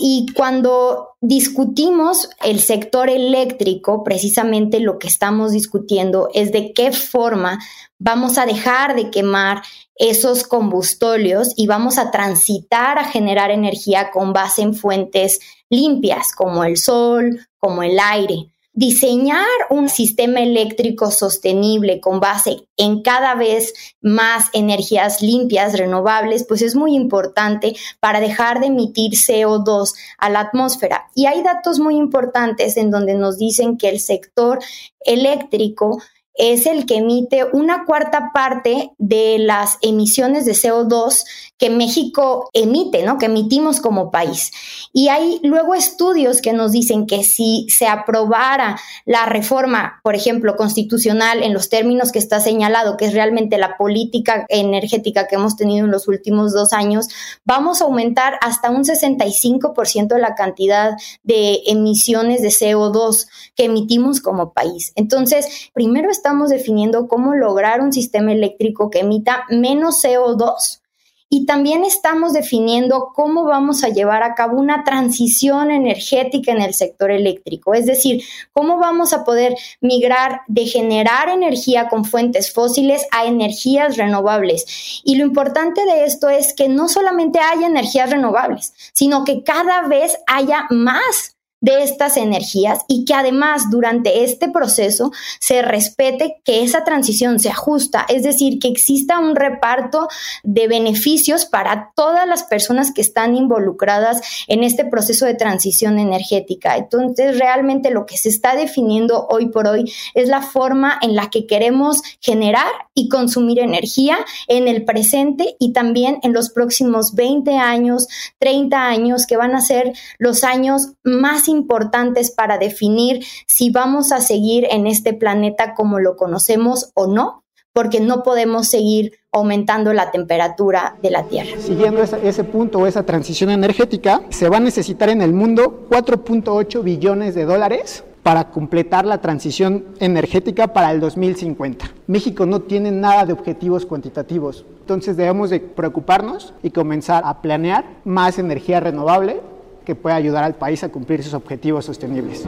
Y 0.00 0.26
cuando 0.32 1.16
discutimos 1.20 2.30
el 2.44 2.60
sector 2.60 3.10
eléctrico, 3.10 4.04
precisamente 4.04 4.78
lo 4.78 5.00
que 5.00 5.08
estamos 5.08 5.50
discutiendo 5.50 6.28
es 6.34 6.52
de 6.52 6.72
qué 6.72 6.92
forma 6.92 7.58
vamos 7.98 8.38
a 8.38 8.46
dejar 8.46 8.94
de 8.94 9.10
quemar 9.10 9.62
esos 9.96 10.44
combustóleos 10.44 11.52
y 11.56 11.66
vamos 11.66 11.98
a 11.98 12.12
transitar 12.12 12.96
a 12.96 13.04
generar 13.04 13.50
energía 13.50 14.12
con 14.12 14.32
base 14.32 14.62
en 14.62 14.74
fuentes 14.74 15.40
limpias 15.68 16.32
como 16.32 16.62
el 16.62 16.76
sol, 16.76 17.44
como 17.58 17.82
el 17.82 17.98
aire 17.98 18.52
diseñar 18.78 19.44
un 19.70 19.88
sistema 19.88 20.38
eléctrico 20.38 21.10
sostenible 21.10 22.00
con 22.00 22.20
base 22.20 22.68
en 22.76 23.02
cada 23.02 23.34
vez 23.34 23.74
más 24.00 24.44
energías 24.52 25.20
limpias, 25.20 25.76
renovables, 25.76 26.44
pues 26.46 26.62
es 26.62 26.76
muy 26.76 26.94
importante 26.94 27.74
para 27.98 28.20
dejar 28.20 28.60
de 28.60 28.66
emitir 28.66 29.14
CO2 29.14 29.94
a 30.18 30.30
la 30.30 30.40
atmósfera. 30.40 31.08
Y 31.16 31.26
hay 31.26 31.42
datos 31.42 31.80
muy 31.80 31.96
importantes 31.96 32.76
en 32.76 32.92
donde 32.92 33.14
nos 33.14 33.36
dicen 33.36 33.78
que 33.78 33.88
el 33.88 33.98
sector 33.98 34.60
eléctrico 35.00 36.00
es 36.34 36.66
el 36.66 36.86
que 36.86 36.98
emite 36.98 37.46
una 37.52 37.84
cuarta 37.84 38.30
parte 38.32 38.92
de 38.96 39.40
las 39.40 39.76
emisiones 39.82 40.44
de 40.44 40.52
CO2 40.52 41.24
que 41.58 41.70
México 41.70 42.48
emite, 42.52 43.02
¿no? 43.02 43.18
Que 43.18 43.26
emitimos 43.26 43.80
como 43.80 44.10
país. 44.10 44.52
Y 44.92 45.08
hay 45.08 45.40
luego 45.42 45.74
estudios 45.74 46.40
que 46.40 46.52
nos 46.52 46.72
dicen 46.72 47.06
que 47.06 47.24
si 47.24 47.66
se 47.68 47.88
aprobara 47.88 48.78
la 49.04 49.26
reforma, 49.26 50.00
por 50.04 50.14
ejemplo, 50.14 50.56
constitucional 50.56 51.42
en 51.42 51.52
los 51.52 51.68
términos 51.68 52.12
que 52.12 52.20
está 52.20 52.40
señalado, 52.40 52.96
que 52.96 53.06
es 53.06 53.12
realmente 53.12 53.58
la 53.58 53.76
política 53.76 54.46
energética 54.48 55.26
que 55.26 55.34
hemos 55.34 55.56
tenido 55.56 55.84
en 55.84 55.90
los 55.90 56.06
últimos 56.06 56.52
dos 56.52 56.72
años, 56.72 57.08
vamos 57.44 57.82
a 57.82 57.84
aumentar 57.84 58.38
hasta 58.40 58.70
un 58.70 58.84
65% 58.84 60.14
de 60.14 60.20
la 60.20 60.36
cantidad 60.36 60.96
de 61.24 61.62
emisiones 61.66 62.40
de 62.40 62.48
CO2 62.48 63.26
que 63.56 63.64
emitimos 63.64 64.20
como 64.20 64.52
país. 64.52 64.92
Entonces, 64.94 65.70
primero 65.74 66.10
estamos 66.10 66.50
definiendo 66.50 67.08
cómo 67.08 67.34
lograr 67.34 67.80
un 67.80 67.92
sistema 67.92 68.32
eléctrico 68.32 68.90
que 68.90 69.00
emita 69.00 69.44
menos 69.50 69.96
CO2 70.04 70.80
y 71.30 71.44
también 71.46 71.84
estamos 71.84 72.32
definiendo 72.32 73.12
cómo 73.14 73.44
vamos 73.44 73.84
a 73.84 73.88
llevar 73.88 74.22
a 74.22 74.34
cabo 74.34 74.58
una 74.58 74.84
transición 74.84 75.70
energética 75.70 76.52
en 76.52 76.62
el 76.62 76.74
sector 76.74 77.10
eléctrico, 77.10 77.74
es 77.74 77.86
decir, 77.86 78.22
cómo 78.52 78.78
vamos 78.78 79.12
a 79.12 79.24
poder 79.24 79.54
migrar 79.80 80.40
de 80.48 80.66
generar 80.66 81.28
energía 81.28 81.88
con 81.88 82.04
fuentes 82.04 82.52
fósiles 82.52 83.06
a 83.10 83.26
energías 83.26 83.96
renovables. 83.96 85.00
Y 85.04 85.16
lo 85.16 85.24
importante 85.24 85.84
de 85.84 86.04
esto 86.04 86.28
es 86.28 86.54
que 86.54 86.68
no 86.68 86.88
solamente 86.88 87.40
haya 87.40 87.66
energías 87.66 88.10
renovables, 88.10 88.72
sino 88.92 89.24
que 89.24 89.42
cada 89.42 89.82
vez 89.82 90.18
haya 90.26 90.66
más 90.70 91.37
de 91.60 91.82
estas 91.82 92.16
energías 92.16 92.80
y 92.88 93.04
que 93.04 93.14
además 93.14 93.70
durante 93.70 94.24
este 94.24 94.48
proceso 94.48 95.10
se 95.40 95.62
respete 95.62 96.40
que 96.44 96.62
esa 96.62 96.84
transición 96.84 97.40
se 97.40 97.50
ajusta, 97.50 98.06
es 98.08 98.22
decir, 98.22 98.58
que 98.58 98.68
exista 98.68 99.18
un 99.18 99.34
reparto 99.34 100.08
de 100.44 100.68
beneficios 100.68 101.46
para 101.46 101.92
todas 101.96 102.26
las 102.28 102.44
personas 102.44 102.92
que 102.92 103.00
están 103.00 103.36
involucradas 103.36 104.20
en 104.46 104.62
este 104.62 104.84
proceso 104.84 105.26
de 105.26 105.34
transición 105.34 105.98
energética. 105.98 106.76
Entonces, 106.76 107.38
realmente 107.38 107.90
lo 107.90 108.06
que 108.06 108.16
se 108.16 108.28
está 108.28 108.54
definiendo 108.54 109.26
hoy 109.28 109.46
por 109.48 109.66
hoy 109.66 109.92
es 110.14 110.28
la 110.28 110.42
forma 110.42 110.98
en 111.02 111.16
la 111.16 111.30
que 111.30 111.46
queremos 111.46 112.00
generar 112.20 112.70
y 112.94 113.08
consumir 113.08 113.58
energía 113.58 114.18
en 114.46 114.68
el 114.68 114.84
presente 114.84 115.56
y 115.58 115.72
también 115.72 116.18
en 116.22 116.32
los 116.32 116.50
próximos 116.50 117.14
20 117.14 117.56
años, 117.56 118.06
30 118.38 118.86
años, 118.86 119.26
que 119.26 119.36
van 119.36 119.54
a 119.54 119.60
ser 119.60 119.92
los 120.18 120.44
años 120.44 120.92
más 121.02 121.47
importantes 121.48 122.30
para 122.30 122.58
definir 122.58 123.24
si 123.46 123.70
vamos 123.70 124.12
a 124.12 124.20
seguir 124.20 124.66
en 124.70 124.86
este 124.86 125.14
planeta 125.14 125.74
como 125.74 125.98
lo 125.98 126.16
conocemos 126.16 126.90
o 126.94 127.06
no, 127.06 127.44
porque 127.72 128.00
no 128.00 128.22
podemos 128.22 128.68
seguir 128.68 129.12
aumentando 129.30 129.92
la 129.92 130.10
temperatura 130.10 130.96
de 131.02 131.10
la 131.10 131.24
Tierra. 131.24 131.50
Siguiendo 131.60 132.02
ese, 132.02 132.44
punto 132.44 132.80
o 132.80 132.86
esa 132.86 133.04
transición 133.04 133.50
energética, 133.50 134.22
se 134.30 134.48
va 134.48 134.56
a 134.56 134.60
necesitar 134.60 135.10
en 135.10 135.22
el 135.22 135.32
mundo 135.32 135.86
4.8 135.88 136.82
billones 136.82 137.34
de 137.34 137.44
dólares 137.44 138.04
para 138.22 138.50
completar 138.50 139.06
la 139.06 139.20
transición 139.20 139.84
energética 140.00 140.72
para 140.72 140.90
el 140.90 141.00
2050. 141.00 141.86
México 142.08 142.46
no 142.46 142.62
tiene 142.62 142.90
nada 142.90 143.24
de 143.26 143.32
objetivos 143.32 143.86
cuantitativos, 143.86 144.64
entonces 144.80 145.16
debemos 145.16 145.50
de 145.50 145.60
preocuparnos 145.60 146.54
y 146.62 146.70
comenzar 146.70 147.22
a 147.24 147.40
planear 147.42 147.84
más 148.04 148.38
energía 148.38 148.80
renovable 148.80 149.40
que 149.88 149.94
pueda 149.94 150.16
ayudar 150.16 150.44
al 150.44 150.54
país 150.54 150.84
a 150.84 150.90
cumplir 150.90 151.22
sus 151.22 151.32
objetivos 151.32 151.86
sostenibles. 151.86 152.44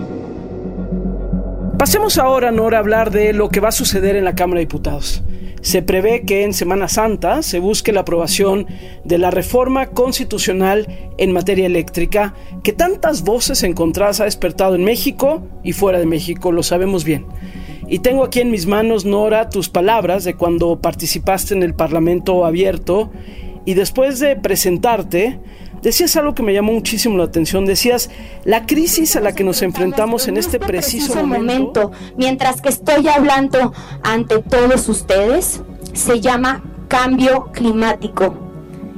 Pasemos 1.78 2.18
ahora, 2.18 2.50
Nora, 2.50 2.76
a 2.76 2.80
hablar 2.80 3.10
de 3.10 3.32
lo 3.32 3.48
que 3.48 3.60
va 3.60 3.68
a 3.68 3.72
suceder 3.72 4.14
en 4.14 4.26
la 4.26 4.34
Cámara 4.34 4.58
de 4.58 4.66
Diputados. 4.66 5.22
Se 5.62 5.80
prevé 5.80 6.26
que 6.26 6.44
en 6.44 6.52
Semana 6.52 6.86
Santa 6.86 7.40
se 7.40 7.58
busque 7.58 7.94
la 7.94 8.00
aprobación 8.00 8.66
de 9.04 9.16
la 9.16 9.30
reforma 9.30 9.86
constitucional 9.86 10.86
en 11.16 11.32
materia 11.32 11.64
eléctrica 11.64 12.34
que 12.62 12.74
tantas 12.74 13.22
voces 13.22 13.62
encontradas 13.62 14.20
ha 14.20 14.24
despertado 14.24 14.74
en 14.74 14.84
México 14.84 15.42
y 15.64 15.72
fuera 15.72 15.98
de 15.98 16.04
México, 16.04 16.52
lo 16.52 16.62
sabemos 16.62 17.04
bien. 17.04 17.24
Y 17.88 18.00
tengo 18.00 18.22
aquí 18.22 18.40
en 18.40 18.50
mis 18.50 18.66
manos, 18.66 19.06
Nora, 19.06 19.48
tus 19.48 19.70
palabras 19.70 20.24
de 20.24 20.34
cuando 20.34 20.78
participaste 20.82 21.54
en 21.54 21.62
el 21.62 21.72
Parlamento 21.72 22.44
abierto 22.44 23.10
y 23.64 23.72
después 23.72 24.18
de 24.20 24.36
presentarte, 24.36 25.38
decías 25.82 26.16
algo 26.16 26.34
que 26.34 26.42
me 26.42 26.52
llamó 26.52 26.72
muchísimo 26.72 27.16
la 27.18 27.24
atención. 27.24 27.66
Decías, 27.66 28.10
la 28.44 28.66
crisis 28.66 29.16
a 29.16 29.20
la 29.20 29.32
que 29.32 29.44
nos 29.44 29.62
enfrentamos 29.62 30.28
en 30.28 30.36
este 30.36 30.58
preciso, 30.58 31.26
momento, 31.26 31.92
mientras 32.16 32.60
que 32.60 32.68
estoy 32.68 33.08
hablando 33.08 33.72
ante 34.02 34.38
todos 34.40 34.88
ustedes, 34.88 35.62
se 35.92 36.20
llama 36.20 36.62
cambio 36.88 37.50
climático. 37.52 38.34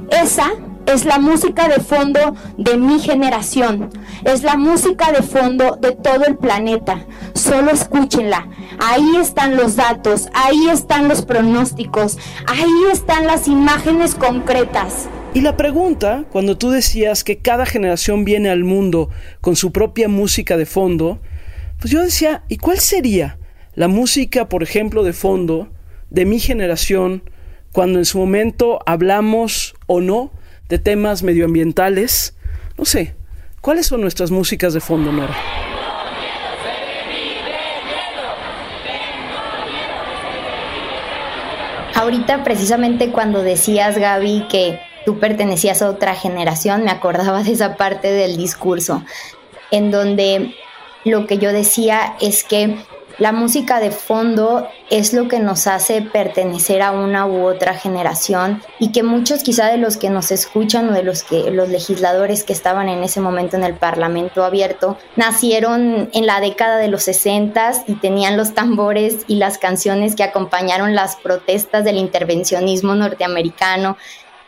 Esa 0.09 0.51
es 0.85 1.05
la 1.05 1.19
música 1.19 1.67
de 1.67 1.79
fondo 1.79 2.35
de 2.57 2.77
mi 2.77 2.99
generación. 2.99 3.89
Es 4.23 4.43
la 4.43 4.57
música 4.57 5.11
de 5.11 5.21
fondo 5.21 5.77
de 5.79 5.91
todo 5.91 6.25
el 6.25 6.37
planeta. 6.37 7.05
Solo 7.33 7.71
escúchenla. 7.71 8.47
Ahí 8.79 9.15
están 9.17 9.55
los 9.55 9.75
datos, 9.75 10.27
ahí 10.33 10.69
están 10.69 11.07
los 11.07 11.23
pronósticos, 11.23 12.17
ahí 12.47 12.91
están 12.91 13.27
las 13.27 13.47
imágenes 13.47 14.15
concretas. 14.15 15.07
Y 15.35 15.41
la 15.41 15.57
pregunta, 15.57 16.25
cuando 16.31 16.59
tú 16.59 16.69
decías 16.69 17.23
que 17.23 17.39
cada 17.39 17.65
generación 17.65 18.23
viene 18.23 18.51
al 18.51 18.63
mundo 18.63 19.09
con 19.41 19.55
su 19.55 19.71
propia 19.71 20.07
música 20.07 20.57
de 20.57 20.67
fondo, 20.67 21.19
pues 21.79 21.91
yo 21.91 22.03
decía, 22.03 22.43
¿y 22.49 22.57
cuál 22.57 22.77
sería 22.77 23.39
la 23.73 23.87
música, 23.87 24.47
por 24.47 24.61
ejemplo, 24.61 25.01
de 25.01 25.11
fondo 25.11 25.69
de 26.11 26.25
mi 26.25 26.39
generación 26.39 27.23
cuando 27.71 27.97
en 27.97 28.05
su 28.05 28.19
momento 28.19 28.77
hablamos 28.85 29.73
o 29.87 30.01
no 30.01 30.31
de 30.69 30.77
temas 30.77 31.23
medioambientales? 31.23 32.37
No 32.77 32.85
sé, 32.85 33.15
¿cuáles 33.59 33.87
son 33.87 34.01
nuestras 34.01 34.29
músicas 34.29 34.75
de 34.75 34.81
fondo, 34.81 35.11
Nora? 35.11 35.35
Ahorita 41.95 42.43
precisamente 42.43 43.09
cuando 43.09 43.41
decías, 43.41 43.97
Gaby, 43.97 44.45
que 44.47 44.79
tú 45.05 45.19
pertenecías 45.19 45.81
a 45.81 45.89
otra 45.89 46.15
generación, 46.15 46.83
me 46.83 46.91
acordaba 46.91 47.43
de 47.43 47.51
esa 47.51 47.75
parte 47.75 48.11
del 48.11 48.37
discurso, 48.37 49.03
en 49.71 49.91
donde 49.91 50.55
lo 51.05 51.27
que 51.27 51.37
yo 51.37 51.51
decía 51.51 52.15
es 52.21 52.43
que 52.43 52.77
la 53.19 53.31
música 53.31 53.79
de 53.79 53.91
fondo 53.91 54.67
es 54.89 55.13
lo 55.13 55.27
que 55.27 55.39
nos 55.39 55.67
hace 55.67 56.01
pertenecer 56.01 56.81
a 56.81 56.91
una 56.91 57.27
u 57.27 57.45
otra 57.45 57.75
generación 57.75 58.61
y 58.79 58.91
que 58.91 59.03
muchos 59.03 59.43
quizá 59.43 59.67
de 59.67 59.77
los 59.77 59.97
que 59.97 60.09
nos 60.09 60.31
escuchan 60.31 60.89
o 60.89 60.93
de 60.93 61.03
los 61.03 61.21
que 61.21 61.51
los 61.51 61.69
legisladores 61.69 62.43
que 62.43 62.53
estaban 62.53 62.89
en 62.89 63.03
ese 63.03 63.21
momento 63.21 63.55
en 63.55 63.63
el 63.63 63.75
Parlamento 63.75 64.43
abierto 64.43 64.97
nacieron 65.15 66.09
en 66.11 66.25
la 66.25 66.39
década 66.39 66.77
de 66.77 66.87
los 66.87 67.03
60 67.03 67.83
y 67.85 67.95
tenían 67.95 68.35
los 68.35 68.55
tambores 68.55 69.25
y 69.27 69.35
las 69.35 69.59
canciones 69.59 70.15
que 70.15 70.23
acompañaron 70.23 70.95
las 70.95 71.15
protestas 71.17 71.83
del 71.83 71.97
intervencionismo 71.97 72.95
norteamericano 72.95 73.95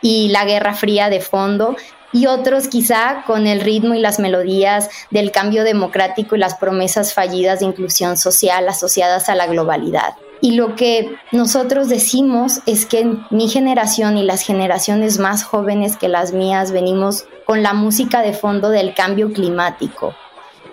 y 0.06 0.28
la 0.28 0.44
Guerra 0.44 0.72
Fría 0.72 1.10
de 1.10 1.18
fondo 1.20 1.74
y 2.12 2.26
otros 2.26 2.68
quizá 2.68 3.24
con 3.26 3.48
el 3.48 3.60
ritmo 3.60 3.92
y 3.94 3.98
las 3.98 4.20
melodías 4.20 4.88
del 5.10 5.32
cambio 5.32 5.64
democrático 5.64 6.36
y 6.36 6.38
las 6.38 6.54
promesas 6.54 7.12
fallidas 7.12 7.58
de 7.58 7.66
inclusión 7.66 8.16
social 8.16 8.68
asociadas 8.68 9.28
a 9.28 9.34
la 9.34 9.48
globalidad. 9.48 10.14
Y 10.40 10.52
lo 10.52 10.76
que 10.76 11.16
nosotros 11.32 11.88
decimos 11.88 12.60
es 12.66 12.86
que 12.86 13.16
mi 13.30 13.48
generación 13.48 14.16
y 14.16 14.22
las 14.22 14.42
generaciones 14.42 15.18
más 15.18 15.42
jóvenes 15.42 15.96
que 15.96 16.08
las 16.08 16.32
mías 16.32 16.70
venimos 16.70 17.24
con 17.44 17.64
la 17.64 17.74
música 17.74 18.22
de 18.22 18.32
fondo 18.32 18.70
del 18.70 18.94
cambio 18.94 19.32
climático, 19.32 20.14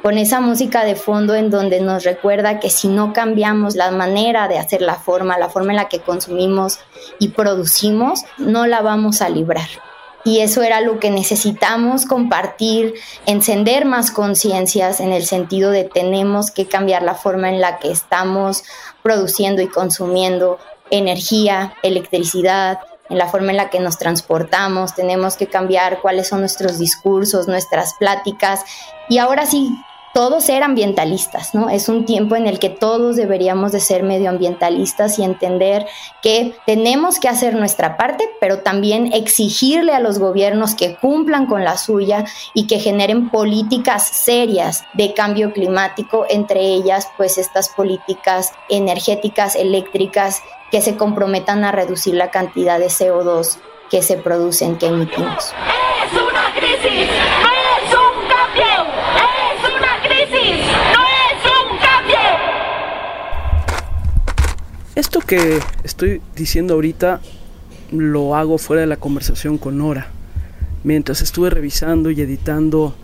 con 0.04 0.18
esa 0.18 0.42
música 0.42 0.84
de 0.84 0.98
fondo 0.98 1.34
en 1.34 1.50
donde 1.50 1.80
nos 1.80 2.04
recuerda 2.04 2.60
que 2.60 2.70
si 2.70 2.90
no 2.90 3.14
cambiamos 3.14 3.78
la 3.78 3.90
manera 3.90 4.50
de 4.50 4.60
hacer 4.60 4.82
la 4.82 4.96
forma, 4.96 5.38
la 5.38 5.48
forma 5.48 5.72
en 5.72 5.78
la 5.78 5.88
que 5.88 6.02
consumimos 6.02 6.80
y 7.20 7.30
producimos, 7.30 8.26
no 8.38 8.68
la 8.68 8.82
vamos 8.82 9.22
a 9.22 9.30
librar. 9.30 9.70
Y 10.26 10.40
eso 10.40 10.62
era 10.62 10.82
lo 10.82 11.00
que 11.00 11.10
necesitamos 11.10 12.06
compartir, 12.06 12.96
encender 13.26 13.86
más 13.86 14.12
conciencias 14.12 15.00
en 15.00 15.14
el 15.14 15.26
sentido 15.26 15.72
de 15.72 15.86
tenemos 15.86 16.52
que 16.52 16.68
cambiar 16.68 17.04
la 17.04 17.16
forma 17.16 17.50
en 17.50 17.62
la 17.62 17.80
que 17.80 17.90
estamos 17.90 18.64
produciendo 19.04 19.62
y 19.62 19.68
consumiendo 19.68 20.60
energía, 20.90 21.76
electricidad, 21.82 22.80
en 23.10 23.18
la 23.18 23.28
forma 23.28 23.52
en 23.52 23.58
la 23.58 23.70
que 23.70 23.80
nos 23.80 23.98
transportamos, 23.98 24.96
tenemos 24.96 25.38
que 25.38 25.48
cambiar 25.48 26.02
cuáles 26.02 26.28
son 26.28 26.42
nuestros 26.42 26.78
discursos, 26.78 27.48
nuestras 27.48 27.94
pláticas 27.96 28.62
y 29.08 29.18
ahora 29.18 29.46
sí 29.46 29.72
todos 30.14 30.46
ser 30.46 30.62
ambientalistas, 30.62 31.56
¿no? 31.56 31.70
Es 31.70 31.90
un 31.90 32.06
tiempo 32.06 32.36
en 32.36 32.46
el 32.46 32.60
que 32.60 32.70
todos 32.70 33.16
deberíamos 33.16 33.72
de 33.72 33.80
ser 33.80 34.04
medioambientalistas 34.04 35.18
y 35.18 35.24
entender 35.24 35.88
que 36.22 36.56
tenemos 36.68 37.20
que 37.20 37.28
hacer 37.28 37.56
nuestra 37.56 37.98
parte, 37.98 38.30
pero 38.40 38.60
también 38.60 39.12
exigirle 39.12 39.94
a 39.94 40.00
los 40.00 40.20
gobiernos 40.20 40.76
que 40.76 40.96
cumplan 40.96 41.48
con 41.48 41.64
la 41.64 41.78
suya 41.78 42.26
y 42.54 42.68
que 42.68 42.80
generen 42.80 43.30
políticas 43.30 44.08
serias 44.08 44.86
de 44.94 45.16
cambio 45.16 45.52
climático, 45.52 46.28
entre 46.30 46.62
ellas 46.62 47.10
pues 47.18 47.40
estas 47.40 47.70
políticas 47.70 48.52
energéticas, 48.70 49.56
eléctricas, 49.56 50.44
que 50.70 50.82
se 50.82 50.96
comprometan 50.96 51.64
a 51.64 51.72
reducir 51.72 52.16
la 52.16 52.30
cantidad 52.30 52.80
de 52.80 52.88
CO2 52.88 53.58
que 53.90 54.02
se 54.02 54.18
producen, 54.18 54.78
que 54.78 54.88
emitimos. 54.88 55.54
¡Es 56.06 56.20
una 56.20 56.54
crisis! 56.56 57.10
Esto 65.04 65.20
que 65.20 65.60
estoy 65.84 66.22
diciendo 66.34 66.76
ahorita 66.76 67.20
lo 67.92 68.38
hago 68.38 68.58
fuera 68.58 68.80
de 68.80 68.88
la 68.88 68.96
conversación 68.96 69.58
con 69.58 69.78
Nora. 69.78 70.08
Mientras 70.86 71.22
estuve 71.22 71.50
revisando 71.50 72.10
y 72.10 72.22
editando 72.22 72.96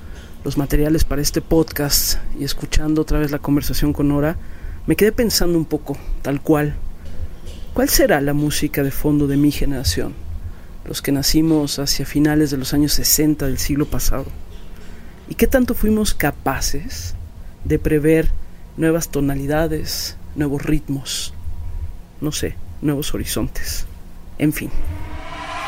los 0.46 0.58
materiales 0.58 1.04
para 1.04 1.22
este 1.22 1.42
podcast 1.42 2.20
y 2.40 2.46
escuchando 2.46 3.02
otra 3.02 3.20
vez 3.20 3.32
la 3.32 3.40
conversación 3.40 3.92
con 3.92 4.08
Nora, 4.08 4.38
me 4.88 4.96
quedé 4.96 5.12
pensando 5.12 5.58
un 5.58 5.66
poco, 5.66 5.98
tal 6.22 6.42
cual. 6.42 6.78
¿Cuál 7.74 7.90
será 7.90 8.22
la 8.22 8.34
música 8.34 8.82
de 8.82 8.92
fondo 8.92 9.28
de 9.28 9.36
mi 9.36 9.52
generación? 9.52 10.14
Los 10.86 11.02
que 11.02 11.12
nacimos 11.12 11.80
hacia 11.80 12.06
finales 12.06 12.50
de 12.50 12.58
los 12.58 12.74
años 12.74 12.94
60 12.94 13.46
del 13.46 13.58
siglo 13.58 13.86
pasado. 13.86 14.28
¿Y 15.28 15.36
qué 15.36 15.48
tanto 15.48 15.74
fuimos 15.74 16.14
capaces 16.14 17.16
de 17.66 17.78
prever 17.78 18.32
nuevas 18.78 19.10
tonalidades, 19.10 20.16
nuevos 20.38 20.64
ritmos? 20.64 21.34
No 22.22 22.32
sé, 22.32 22.56
nuevos 22.82 23.14
horizontes. 23.14 23.86
En 24.38 24.54
fin. 24.54 24.72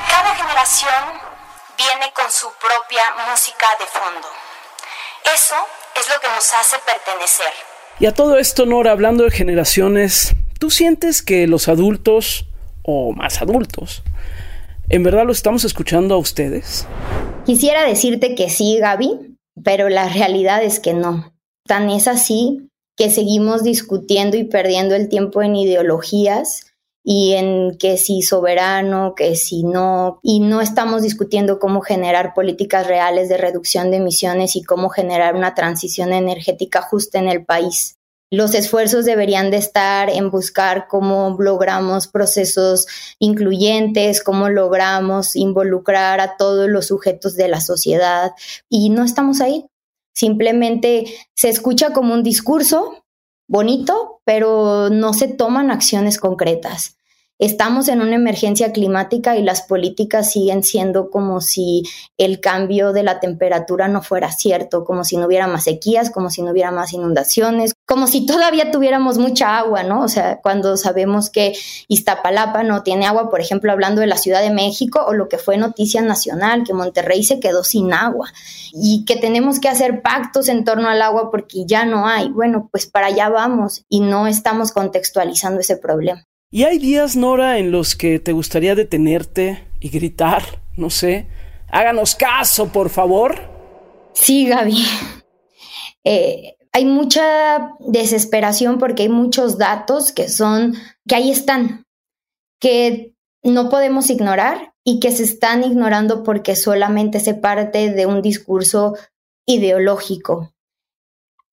Cada 0.10 0.36
generación 0.36 1.04
viene 1.78 2.12
con 2.14 2.30
su 2.32 2.48
propia 2.60 3.04
música 3.30 3.68
de 3.80 3.86
fondo. 3.86 4.28
Eso 5.34 5.56
es 6.00 6.08
lo 6.08 6.20
que 6.22 6.28
nos 6.36 6.54
hace 6.54 6.78
pertenecer. 6.86 7.52
Y 8.00 8.06
a 8.06 8.14
todo 8.14 8.38
esto, 8.38 8.66
Nora, 8.66 8.92
hablando 8.92 9.24
de 9.24 9.32
generaciones, 9.32 10.34
¿tú 10.60 10.70
sientes 10.70 11.22
que 11.22 11.48
los 11.48 11.68
adultos, 11.68 12.48
o 12.84 13.14
más 13.14 13.42
adultos, 13.42 14.04
en 14.90 15.04
verdad 15.04 15.26
lo 15.26 15.32
estamos 15.32 15.64
escuchando 15.66 16.16
a 16.16 16.18
ustedes? 16.18 16.88
Quisiera 17.46 17.86
decirte 17.86 18.36
que 18.36 18.50
sí, 18.50 18.78
Gaby, 18.80 19.38
pero 19.64 19.90
la 19.90 20.10
realidad 20.10 20.64
es 20.64 20.80
que 20.80 20.94
no. 20.94 21.34
Tan 21.68 21.90
es 21.90 22.08
así 22.08 22.71
que 23.02 23.10
seguimos 23.10 23.64
discutiendo 23.64 24.38
y 24.38 24.44
perdiendo 24.44 24.94
el 24.94 25.10
tiempo 25.10 25.42
en 25.42 25.56
ideologías 25.56 26.68
y 27.04 27.34
en 27.34 27.76
que 27.80 27.98
si 27.98 28.22
soberano, 28.22 29.16
que 29.16 29.36
si 29.36 29.64
no, 29.64 30.20
y 30.22 30.40
no 30.40 30.62
estamos 30.62 31.02
discutiendo 31.02 31.58
cómo 31.58 31.82
generar 31.82 32.36
políticas 32.36 32.86
reales 32.86 33.28
de 33.28 33.38
reducción 33.38 33.90
de 33.90 33.98
emisiones 33.98 34.56
y 34.56 34.62
cómo 34.62 34.90
generar 34.90 35.36
una 35.36 35.56
transición 35.56 36.14
energética 36.14 36.84
justa 36.84 37.18
en 37.18 37.30
el 37.30 37.44
país. 37.44 37.96
Los 38.30 38.54
esfuerzos 38.54 39.04
deberían 39.04 39.50
de 39.50 39.58
estar 39.58 40.12
en 40.12 40.30
buscar 40.30 40.86
cómo 40.88 41.36
logramos 41.40 42.06
procesos 42.06 42.86
incluyentes, 43.18 44.22
cómo 44.22 44.50
logramos 44.50 45.36
involucrar 45.36 46.20
a 46.20 46.38
todos 46.38 46.70
los 46.70 46.86
sujetos 46.86 47.36
de 47.36 47.48
la 47.48 47.62
sociedad 47.62 48.34
y 48.70 48.92
no 48.92 49.04
estamos 49.04 49.42
ahí. 49.42 49.66
Simplemente 50.13 51.06
se 51.34 51.50
escucha 51.50 51.93
como 51.93 52.13
un 52.13 52.24
discurso 52.24 53.06
bonito, 53.47 54.21
pero 54.24 54.89
no 54.89 55.13
se 55.13 55.28
toman 55.28 55.71
acciones 55.71 56.17
concretas. 56.19 56.97
Estamos 57.42 57.88
en 57.88 58.02
una 58.02 58.18
emergencia 58.18 58.72
climática 58.72 59.36
y 59.36 59.42
las 59.42 59.64
políticas 59.64 60.32
siguen 60.32 60.62
siendo 60.62 61.10
como 61.10 61.42
si 61.42 61.82
el 62.20 62.40
cambio 62.40 62.94
de 62.94 63.02
la 63.02 63.20
temperatura 63.20 63.88
no 63.88 64.04
fuera 64.04 64.32
cierto, 64.32 64.86
como 64.86 65.04
si 65.04 65.18
no 65.18 65.26
hubiera 65.26 65.48
más 65.48 65.64
sequías, 65.64 66.12
como 66.12 66.30
si 66.30 66.44
no 66.44 66.52
hubiera 66.52 66.70
más 66.70 66.94
inundaciones, 66.94 67.74
como 67.88 68.06
si 68.06 68.28
todavía 68.28 68.70
tuviéramos 68.70 69.18
mucha 69.18 69.58
agua, 69.58 69.82
¿no? 69.82 70.04
O 70.04 70.08
sea, 70.08 70.40
cuando 70.40 70.78
sabemos 70.78 71.32
que 71.32 71.54
Iztapalapa 71.88 72.62
no 72.62 72.84
tiene 72.84 73.08
agua, 73.08 73.32
por 73.32 73.42
ejemplo, 73.42 73.72
hablando 73.72 74.02
de 74.02 74.08
la 74.08 74.18
Ciudad 74.18 74.44
de 74.44 74.52
México 74.52 75.04
o 75.08 75.14
lo 75.14 75.28
que 75.28 75.40
fue 75.40 75.58
noticia 75.58 76.04
nacional, 76.04 76.64
que 76.64 76.76
Monterrey 76.76 77.24
se 77.24 77.40
quedó 77.40 77.64
sin 77.64 77.92
agua 77.92 78.32
y 78.72 79.04
que 79.06 79.16
tenemos 79.16 79.60
que 79.60 79.68
hacer 79.68 80.04
pactos 80.04 80.48
en 80.48 80.64
torno 80.64 80.90
al 80.90 81.02
agua 81.02 81.32
porque 81.32 81.66
ya 81.66 81.86
no 81.86 82.06
hay. 82.06 82.30
Bueno, 82.30 82.70
pues 82.72 82.86
para 82.86 83.08
allá 83.08 83.30
vamos 83.30 83.84
y 83.90 84.02
no 84.02 84.28
estamos 84.28 84.72
contextualizando 84.72 85.62
ese 85.62 85.78
problema. 85.78 86.28
¿Y 86.54 86.66
hay 86.66 86.80
días, 86.80 87.16
Nora, 87.16 87.60
en 87.60 87.72
los 87.72 87.96
que 87.96 88.20
te 88.20 88.34
gustaría 88.34 88.76
detenerte 88.76 89.64
y 89.80 89.88
gritar, 89.88 90.44
no 90.76 90.90
sé, 90.90 91.28
háganos 91.70 92.14
caso, 92.14 92.68
por 92.74 92.90
favor? 92.90 93.40
Sí, 94.14 94.48
Gaby. 94.48 94.86
Eh, 96.04 96.58
hay 96.74 96.84
mucha 96.84 97.76
desesperación 97.80 98.80
porque 98.80 99.04
hay 99.04 99.10
muchos 99.10 99.58
datos 99.58 100.12
que 100.12 100.28
son, 100.28 100.76
que 101.08 101.16
ahí 101.16 101.32
están, 101.32 101.86
que 102.60 103.14
no 103.44 103.70
podemos 103.70 104.10
ignorar 104.10 104.74
y 104.84 105.00
que 105.00 105.12
se 105.12 105.24
están 105.24 105.64
ignorando 105.64 106.24
porque 106.24 106.58
solamente 106.58 107.22
se 107.22 107.34
parte 107.34 107.92
de 107.92 108.06
un 108.08 108.22
discurso 108.22 108.98
ideológico 109.46 110.54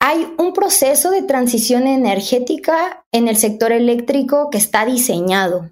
hay 0.09 0.27
un 0.39 0.55
proceso 0.55 1.11
de 1.11 1.21
transición 1.21 1.87
energética 1.87 3.05
en 3.13 3.29
el 3.29 3.37
sector 3.37 3.73
eléctrico 3.73 4.49
que 4.49 4.57
está 4.57 4.87
diseñado, 4.87 5.69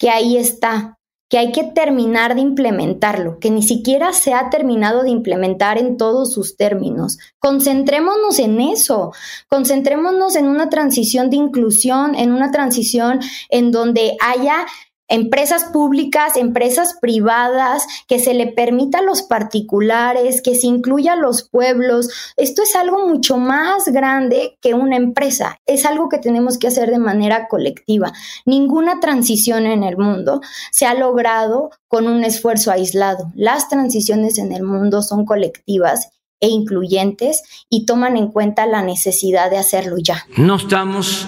que 0.00 0.10
ahí 0.10 0.36
está, 0.36 0.98
que 1.30 1.38
hay 1.38 1.52
que 1.52 1.62
terminar 1.62 2.34
de 2.34 2.40
implementarlo, 2.40 3.38
que 3.38 3.52
ni 3.52 3.62
siquiera 3.62 4.12
se 4.12 4.34
ha 4.34 4.50
terminado 4.50 5.04
de 5.04 5.10
implementar 5.10 5.78
en 5.78 5.96
todos 5.96 6.32
sus 6.32 6.56
términos. 6.56 7.18
Concentrémonos 7.38 8.40
en 8.40 8.60
eso, 8.60 9.12
concentrémonos 9.48 10.34
en 10.34 10.48
una 10.48 10.70
transición 10.70 11.30
de 11.30 11.36
inclusión, 11.36 12.16
en 12.16 12.32
una 12.32 12.50
transición 12.50 13.20
en 13.48 13.70
donde 13.70 14.16
haya 14.20 14.66
empresas 15.08 15.64
públicas, 15.64 16.36
empresas 16.36 16.96
privadas, 17.00 17.86
que 18.06 18.18
se 18.18 18.34
le 18.34 18.46
permita 18.46 18.98
a 18.98 19.02
los 19.02 19.22
particulares, 19.22 20.42
que 20.42 20.54
se 20.54 20.66
incluya 20.66 21.14
a 21.14 21.16
los 21.16 21.48
pueblos. 21.48 22.10
Esto 22.36 22.62
es 22.62 22.76
algo 22.76 23.06
mucho 23.08 23.38
más 23.38 23.86
grande 23.88 24.58
que 24.60 24.74
una 24.74 24.96
empresa, 24.96 25.58
es 25.66 25.84
algo 25.84 26.08
que 26.08 26.18
tenemos 26.18 26.58
que 26.58 26.68
hacer 26.68 26.90
de 26.90 26.98
manera 26.98 27.48
colectiva. 27.48 28.12
Ninguna 28.44 29.00
transición 29.00 29.66
en 29.66 29.82
el 29.82 29.96
mundo 29.96 30.40
se 30.70 30.86
ha 30.86 30.94
logrado 30.94 31.70
con 31.88 32.06
un 32.06 32.24
esfuerzo 32.24 32.70
aislado. 32.70 33.32
Las 33.34 33.68
transiciones 33.68 34.38
en 34.38 34.52
el 34.52 34.62
mundo 34.62 35.02
son 35.02 35.24
colectivas 35.24 36.10
e 36.40 36.48
incluyentes 36.48 37.42
y 37.68 37.84
toman 37.84 38.16
en 38.16 38.28
cuenta 38.28 38.66
la 38.66 38.82
necesidad 38.82 39.50
de 39.50 39.58
hacerlo 39.58 39.96
ya. 39.98 40.24
No 40.36 40.56
estamos 40.56 41.26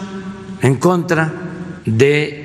en 0.62 0.76
contra 0.76 1.32
de 1.84 2.39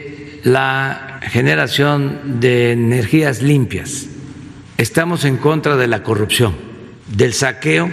la 0.46 1.22
generación 1.24 2.40
de 2.40 2.72
energías 2.72 3.42
limpias. 3.42 4.08
Estamos 4.78 5.26
en 5.26 5.38
contra 5.38 5.76
de 5.76 5.88
la 5.88 6.04
corrupción, 6.04 6.54
del 7.08 7.34
saqueo 7.34 7.90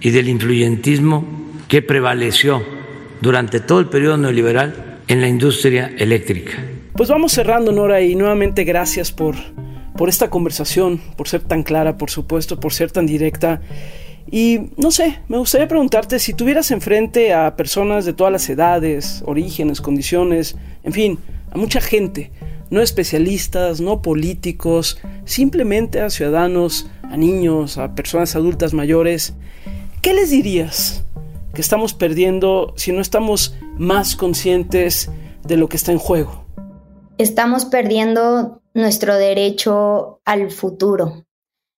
y 0.00 0.08
del 0.08 0.30
influyentismo 0.30 1.26
que 1.68 1.82
prevaleció 1.82 2.62
durante 3.20 3.60
todo 3.60 3.78
el 3.78 3.90
periodo 3.90 4.16
neoliberal 4.16 5.00
en 5.06 5.20
la 5.20 5.28
industria 5.28 5.92
eléctrica. 5.98 6.64
Pues 6.96 7.10
vamos 7.10 7.32
cerrando, 7.32 7.72
Nora, 7.72 8.00
y 8.00 8.14
nuevamente 8.14 8.64
gracias 8.64 9.12
por, 9.12 9.36
por 9.94 10.08
esta 10.08 10.30
conversación, 10.30 10.98
por 11.18 11.28
ser 11.28 11.42
tan 11.42 11.62
clara, 11.62 11.98
por 11.98 12.08
supuesto, 12.08 12.58
por 12.58 12.72
ser 12.72 12.90
tan 12.90 13.04
directa. 13.04 13.60
Y 14.30 14.70
no 14.78 14.90
sé, 14.92 15.18
me 15.28 15.36
gustaría 15.36 15.68
preguntarte 15.68 16.18
si 16.20 16.32
tuvieras 16.32 16.70
enfrente 16.70 17.34
a 17.34 17.54
personas 17.54 18.06
de 18.06 18.14
todas 18.14 18.32
las 18.32 18.48
edades, 18.48 19.22
orígenes, 19.26 19.82
condiciones, 19.82 20.56
en 20.84 20.92
fin, 20.94 21.18
a 21.52 21.58
mucha 21.58 21.82
gente, 21.82 22.32
no 22.70 22.80
especialistas, 22.80 23.80
no 23.80 24.00
políticos, 24.00 24.98
simplemente 25.26 26.00
a 26.00 26.08
ciudadanos, 26.08 26.86
a 27.02 27.18
niños, 27.18 27.76
a 27.76 27.94
personas 27.94 28.34
adultas 28.34 28.72
mayores, 28.72 29.34
¿qué 30.00 30.14
les 30.14 30.30
dirías 30.30 31.04
que 31.52 31.60
estamos 31.60 31.92
perdiendo 31.92 32.72
si 32.76 32.92
no 32.92 33.02
estamos 33.02 33.54
más 33.76 34.16
conscientes 34.16 35.10
de 35.46 35.58
lo 35.58 35.68
que 35.68 35.76
está 35.76 35.92
en 35.92 35.98
juego? 35.98 36.46
Estamos 37.18 37.66
perdiendo 37.66 38.62
nuestro 38.72 39.16
derecho 39.16 40.20
al 40.24 40.50
futuro. 40.50 41.26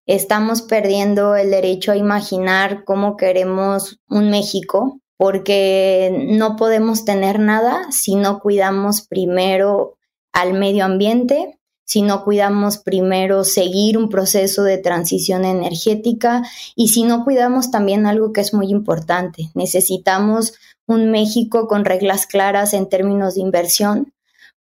Estamos 0.07 0.63
perdiendo 0.63 1.35
el 1.35 1.51
derecho 1.51 1.91
a 1.91 1.97
imaginar 1.97 2.85
cómo 2.85 3.17
queremos 3.17 3.99
un 4.09 4.31
México, 4.31 5.01
porque 5.17 6.27
no 6.29 6.57
podemos 6.57 7.05
tener 7.05 7.39
nada 7.39 7.91
si 7.91 8.15
no 8.17 8.41
cuidamos 8.41 9.03
primero 9.03 9.97
al 10.33 10.55
medio 10.55 10.85
ambiente, 10.85 11.59
si 11.85 12.03
no 12.03 12.25
cuidamos 12.25 12.79
primero 12.79 13.45
seguir 13.45 13.99
un 13.99 14.09
proceso 14.09 14.65
de 14.65 14.79
transición 14.79 15.45
energética 15.45 16.43
y 16.75 16.89
si 16.89 17.05
no 17.05 17.25
cuidamos 17.25 17.71
también 17.71 18.07
algo 18.07 18.33
que 18.33 18.41
es 18.41 18.55
muy 18.55 18.71
importante. 18.71 19.51
Necesitamos 19.55 20.55
un 20.87 21.11
México 21.11 21.69
con 21.69 21.85
reglas 21.85 22.27
claras 22.27 22.75
en 22.75 22.89
términos 22.89 23.35
de 23.35 23.43
inversión, 23.43 24.13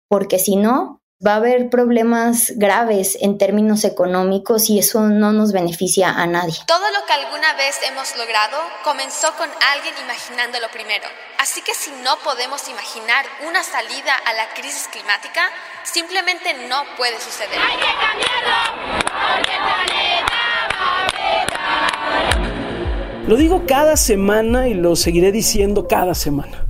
porque 0.09 0.39
si 0.39 0.57
no, 0.57 1.01
va 1.25 1.35
a 1.35 1.37
haber 1.37 1.71
problemas 1.71 2.53
graves 2.57 3.17
en 3.21 3.39
términos 3.39 3.85
económicos 3.85 4.69
y 4.69 4.79
eso 4.79 5.01
no 5.03 5.33
nos 5.33 5.53
beneficia 5.53 6.11
a 6.11 6.27
nadie. 6.27 6.57
Todo 6.67 6.91
lo 6.91 7.07
que 7.07 7.13
alguna 7.13 7.55
vez 7.55 7.77
hemos 7.89 8.17
logrado 8.17 8.59
comenzó 8.83 9.33
con 9.37 9.49
alguien 9.75 9.95
imaginándolo 10.05 10.67
primero. 10.73 11.05
Así 11.39 11.63
que 11.63 11.75
si 11.75 11.91
no 12.03 12.17
podemos 12.25 12.69
imaginar 12.69 13.25
una 13.49 13.63
salida 13.63 14.15
a 14.27 14.35
la 14.35 14.49
crisis 14.55 14.89
climática, 14.91 15.43
simplemente 15.85 16.55
no 16.69 16.83
puede 16.97 17.19
suceder. 17.21 17.59
¡Hay 17.59 17.77
que 17.77 19.55
Lo 23.27 23.37
digo 23.37 23.65
cada 23.67 23.97
semana 23.97 24.69
y 24.69 24.75
lo 24.75 24.97
seguiré 24.97 25.33
diciendo 25.33 25.89
cada 25.89 26.15
semana. 26.15 26.64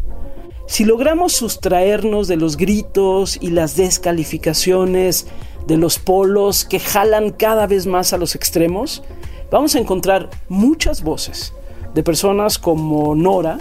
Si 0.74 0.84
logramos 0.84 1.34
sustraernos 1.34 2.26
de 2.26 2.36
los 2.36 2.56
gritos 2.56 3.38
y 3.40 3.50
las 3.50 3.76
descalificaciones 3.76 5.28
de 5.68 5.76
los 5.76 6.00
polos 6.00 6.64
que 6.64 6.80
jalan 6.80 7.30
cada 7.30 7.68
vez 7.68 7.86
más 7.86 8.12
a 8.12 8.18
los 8.18 8.34
extremos, 8.34 9.04
vamos 9.52 9.76
a 9.76 9.78
encontrar 9.78 10.30
muchas 10.48 11.04
voces 11.04 11.52
de 11.94 12.02
personas 12.02 12.58
como 12.58 13.14
Nora 13.14 13.60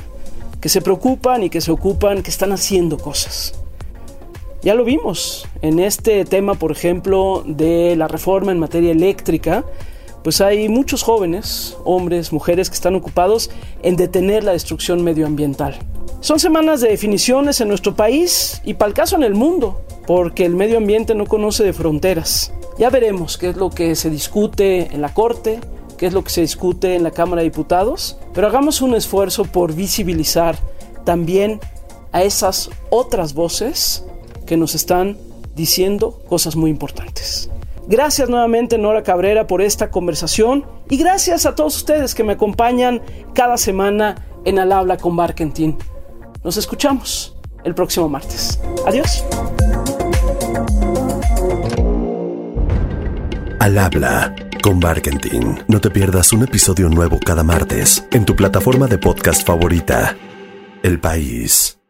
que 0.59 0.69
se 0.69 0.81
preocupan 0.81 1.43
y 1.43 1.51
que 1.51 1.61
se 1.61 1.69
ocupan, 1.71 2.23
que 2.23 2.31
están 2.31 2.51
haciendo 2.51 2.97
cosas. 2.97 3.53
Ya 4.63 4.73
lo 4.73 4.83
vimos 4.83 5.47
en 5.61 5.77
este 5.77 6.25
tema, 6.25 6.55
por 6.55 6.71
ejemplo, 6.71 7.43
de 7.45 7.95
la 7.95 8.07
reforma 8.07 8.51
en 8.51 8.57
materia 8.57 8.91
eléctrica, 8.91 9.63
pues 10.23 10.41
hay 10.41 10.67
muchos 10.67 11.03
jóvenes, 11.03 11.77
hombres, 11.83 12.33
mujeres 12.33 12.71
que 12.71 12.75
están 12.75 12.95
ocupados 12.95 13.51
en 13.83 13.97
detener 13.97 14.43
la 14.43 14.53
destrucción 14.53 15.03
medioambiental. 15.03 15.77
Son 16.19 16.39
semanas 16.39 16.81
de 16.81 16.89
definiciones 16.89 17.59
en 17.61 17.67
nuestro 17.67 17.95
país 17.95 18.61
y 18.63 18.75
para 18.75 18.89
el 18.89 18.93
caso 18.93 19.15
en 19.15 19.23
el 19.23 19.35
mundo, 19.35 19.81
porque 20.07 20.45
el 20.45 20.55
medio 20.55 20.77
ambiente 20.77 21.15
no 21.15 21.25
conoce 21.25 21.63
de 21.63 21.73
fronteras. 21.73 22.53
Ya 22.77 22.89
veremos 22.89 23.37
qué 23.37 23.49
es 23.49 23.57
lo 23.57 23.69
que 23.69 23.95
se 23.95 24.09
discute 24.09 24.93
en 24.93 25.01
la 25.01 25.13
Corte, 25.13 25.59
qué 25.97 26.07
es 26.07 26.13
lo 26.13 26.23
que 26.23 26.29
se 26.29 26.41
discute 26.41 26.95
en 26.95 27.03
la 27.03 27.11
Cámara 27.11 27.41
de 27.41 27.49
Diputados, 27.49 28.17
pero 28.33 28.47
hagamos 28.47 28.81
un 28.81 28.95
esfuerzo 28.95 29.45
por 29.45 29.73
visibilizar 29.73 30.57
también 31.03 31.59
a 32.11 32.23
esas 32.23 32.69
otras 32.89 33.33
voces 33.33 34.05
que 34.45 34.57
nos 34.57 34.75
están 34.75 35.17
diciendo 35.55 36.21
cosas 36.27 36.55
muy 36.55 36.69
importantes. 36.69 37.49
Gracias 37.87 38.29
nuevamente 38.29 38.77
Nora 38.77 39.03
Cabrera 39.03 39.45
por 39.45 39.61
esta 39.61 39.91
conversación 39.91 40.65
y 40.89 40.97
gracias 40.97 41.45
a 41.45 41.53
todos 41.53 41.75
ustedes 41.75 42.15
que 42.15 42.23
me 42.23 42.33
acompañan 42.33 43.01
cada 43.33 43.57
semana 43.57 44.25
en 44.45 44.59
Al 44.59 44.71
Habla 44.71 44.97
con 44.97 45.15
Barkentin. 45.15 45.77
Nos 46.43 46.57
escuchamos 46.57 47.35
el 47.63 47.73
próximo 47.75 48.09
martes. 48.09 48.59
Adiós. 48.85 49.23
Al 53.59 53.77
habla 53.77 54.35
con 54.61 54.79
Barkentin. 54.79 55.63
No 55.67 55.79
te 55.79 55.89
pierdas 55.89 56.33
un 56.33 56.43
episodio 56.43 56.89
nuevo 56.89 57.19
cada 57.19 57.43
martes 57.43 58.05
en 58.11 58.25
tu 58.25 58.35
plataforma 58.35 58.87
de 58.87 58.97
podcast 58.97 59.45
favorita. 59.45 60.17
El 60.83 60.99
país. 60.99 61.82